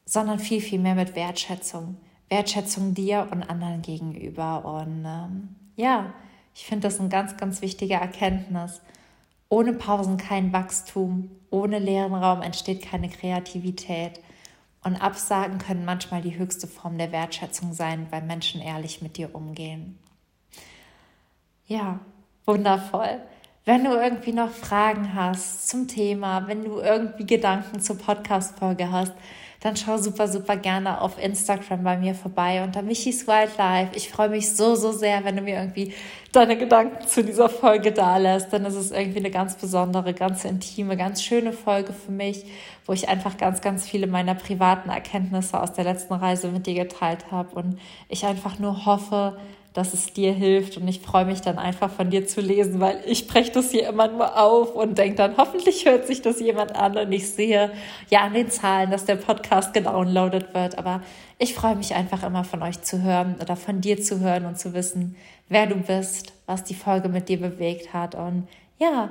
sondern 0.04 0.38
viel, 0.38 0.60
viel 0.60 0.80
mehr 0.80 0.94
mit 0.94 1.16
Wertschätzung. 1.16 1.96
Wertschätzung 2.28 2.94
dir 2.94 3.28
und 3.30 3.42
anderen 3.42 3.80
gegenüber. 3.82 4.64
Und 4.64 5.04
ähm, 5.06 5.48
ja, 5.76 6.12
ich 6.54 6.66
finde 6.66 6.88
das 6.88 7.00
eine 7.00 7.08
ganz, 7.08 7.36
ganz 7.36 7.62
wichtige 7.62 7.94
Erkenntnis. 7.94 8.80
Ohne 9.48 9.72
Pausen 9.72 10.16
kein 10.16 10.52
Wachstum, 10.52 11.30
ohne 11.50 11.78
leeren 11.78 12.14
Raum 12.14 12.42
entsteht 12.42 12.82
keine 12.82 13.08
Kreativität. 13.08 14.20
Und 14.84 14.96
Absagen 14.96 15.58
können 15.58 15.84
manchmal 15.84 16.22
die 16.22 16.38
höchste 16.38 16.66
Form 16.66 16.98
der 16.98 17.12
Wertschätzung 17.12 17.72
sein, 17.72 18.06
weil 18.10 18.22
Menschen 18.22 18.60
ehrlich 18.60 19.00
mit 19.00 19.16
dir 19.16 19.34
umgehen. 19.34 19.98
Ja, 21.66 22.00
wundervoll. 22.46 23.20
Wenn 23.64 23.84
du 23.84 23.90
irgendwie 23.90 24.32
noch 24.32 24.50
Fragen 24.50 25.14
hast 25.14 25.68
zum 25.68 25.86
Thema, 25.86 26.48
wenn 26.48 26.64
du 26.64 26.80
irgendwie 26.80 27.26
Gedanken 27.26 27.80
zur 27.80 27.96
Podcast-Folge 27.96 28.90
hast, 28.90 29.12
dann 29.62 29.76
schau 29.76 29.96
super, 29.96 30.26
super 30.26 30.56
gerne 30.56 31.00
auf 31.00 31.22
Instagram 31.22 31.84
bei 31.84 31.96
mir 31.96 32.16
vorbei 32.16 32.64
unter 32.64 32.82
Michis 32.82 33.28
Wildlife. 33.28 33.92
Ich 33.94 34.10
freue 34.10 34.28
mich 34.28 34.56
so, 34.56 34.74
so 34.74 34.90
sehr, 34.90 35.24
wenn 35.24 35.36
du 35.36 35.42
mir 35.42 35.54
irgendwie 35.54 35.94
deine 36.32 36.58
Gedanken 36.58 37.06
zu 37.06 37.22
dieser 37.22 37.48
Folge 37.48 37.92
da 37.92 38.16
lässt. 38.16 38.52
Denn 38.52 38.64
es 38.64 38.74
ist 38.74 38.90
irgendwie 38.90 39.20
eine 39.20 39.30
ganz 39.30 39.54
besondere, 39.54 40.14
ganz 40.14 40.44
intime, 40.44 40.96
ganz 40.96 41.22
schöne 41.22 41.52
Folge 41.52 41.92
für 41.92 42.10
mich, 42.10 42.44
wo 42.86 42.92
ich 42.92 43.08
einfach 43.08 43.36
ganz, 43.36 43.60
ganz 43.60 43.88
viele 43.88 44.08
meiner 44.08 44.34
privaten 44.34 44.90
Erkenntnisse 44.90 45.60
aus 45.60 45.72
der 45.72 45.84
letzten 45.84 46.14
Reise 46.14 46.48
mit 46.48 46.66
dir 46.66 46.74
geteilt 46.74 47.30
habe. 47.30 47.54
Und 47.54 47.78
ich 48.08 48.26
einfach 48.26 48.58
nur 48.58 48.84
hoffe, 48.84 49.36
dass 49.72 49.94
es 49.94 50.12
dir 50.12 50.32
hilft. 50.32 50.76
Und 50.76 50.86
ich 50.88 51.00
freue 51.00 51.24
mich 51.24 51.40
dann 51.40 51.58
einfach 51.58 51.90
von 51.90 52.10
dir 52.10 52.26
zu 52.26 52.40
lesen, 52.40 52.80
weil 52.80 53.02
ich 53.06 53.26
breche 53.26 53.52
das 53.52 53.70
hier 53.70 53.88
immer 53.88 54.08
nur 54.08 54.40
auf 54.40 54.74
und 54.74 54.98
denke 54.98 55.16
dann, 55.16 55.36
hoffentlich 55.36 55.86
hört 55.86 56.06
sich 56.06 56.22
das 56.22 56.40
jemand 56.40 56.74
an 56.76 56.96
und 56.96 57.12
ich 57.12 57.30
sehe 57.30 57.70
ja 58.10 58.20
an 58.20 58.34
den 58.34 58.50
Zahlen, 58.50 58.90
dass 58.90 59.04
der 59.04 59.16
Podcast 59.16 59.72
gedownloadet 59.72 60.54
wird. 60.54 60.78
Aber 60.78 61.02
ich 61.38 61.54
freue 61.54 61.76
mich 61.76 61.94
einfach 61.94 62.22
immer 62.22 62.44
von 62.44 62.62
euch 62.62 62.82
zu 62.82 63.02
hören 63.02 63.36
oder 63.40 63.56
von 63.56 63.80
dir 63.80 64.00
zu 64.02 64.20
hören 64.20 64.46
und 64.46 64.58
zu 64.58 64.74
wissen, 64.74 65.16
wer 65.48 65.66
du 65.66 65.76
bist, 65.76 66.32
was 66.46 66.64
die 66.64 66.74
Folge 66.74 67.08
mit 67.08 67.28
dir 67.28 67.40
bewegt 67.40 67.92
hat 67.92 68.14
und 68.14 68.48
ja, 68.78 69.10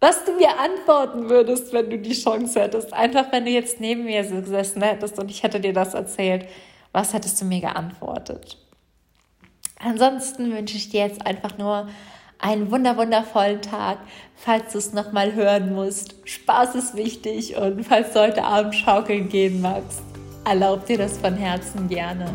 was 0.00 0.24
du 0.24 0.32
mir 0.32 0.58
antworten 0.58 1.30
würdest, 1.30 1.72
wenn 1.72 1.88
du 1.88 1.96
die 1.96 2.12
Chance 2.12 2.60
hättest. 2.60 2.92
Einfach, 2.92 3.30
wenn 3.30 3.44
du 3.44 3.52
jetzt 3.52 3.78
neben 3.78 4.04
mir 4.04 4.24
gesessen 4.24 4.82
hättest 4.82 5.16
und 5.20 5.30
ich 5.30 5.44
hätte 5.44 5.60
dir 5.60 5.72
das 5.72 5.94
erzählt, 5.94 6.48
was 6.90 7.14
hättest 7.14 7.40
du 7.40 7.44
mir 7.44 7.60
geantwortet? 7.60 8.58
Ansonsten 9.84 10.52
wünsche 10.54 10.76
ich 10.76 10.90
dir 10.90 11.00
jetzt 11.00 11.26
einfach 11.26 11.58
nur 11.58 11.88
einen 12.38 12.70
wunder 12.70 12.96
wundervollen 12.96 13.62
Tag. 13.62 13.98
Falls 14.36 14.72
du 14.72 14.78
es 14.78 14.92
nochmal 14.92 15.34
hören 15.34 15.74
musst, 15.74 16.16
Spaß 16.24 16.74
ist 16.74 16.96
wichtig 16.96 17.56
und 17.56 17.84
falls 17.84 18.12
du 18.12 18.20
heute 18.20 18.44
Abend 18.44 18.74
schaukeln 18.74 19.28
gehen 19.28 19.60
magst, 19.60 20.02
erlaub 20.44 20.86
dir 20.86 20.98
das 20.98 21.18
von 21.18 21.34
Herzen 21.34 21.88
gerne. 21.88 22.26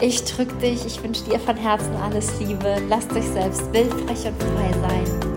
Ich 0.00 0.24
drücke 0.24 0.54
dich, 0.54 0.84
ich 0.86 1.02
wünsche 1.02 1.24
dir 1.24 1.38
von 1.38 1.56
Herzen 1.56 1.94
alles 1.96 2.40
Liebe. 2.40 2.76
Lass 2.88 3.06
dich 3.08 3.24
selbst 3.24 3.72
wild, 3.72 3.92
frech 3.92 4.26
und 4.26 4.42
frei 4.42 4.72
sein. 4.88 5.33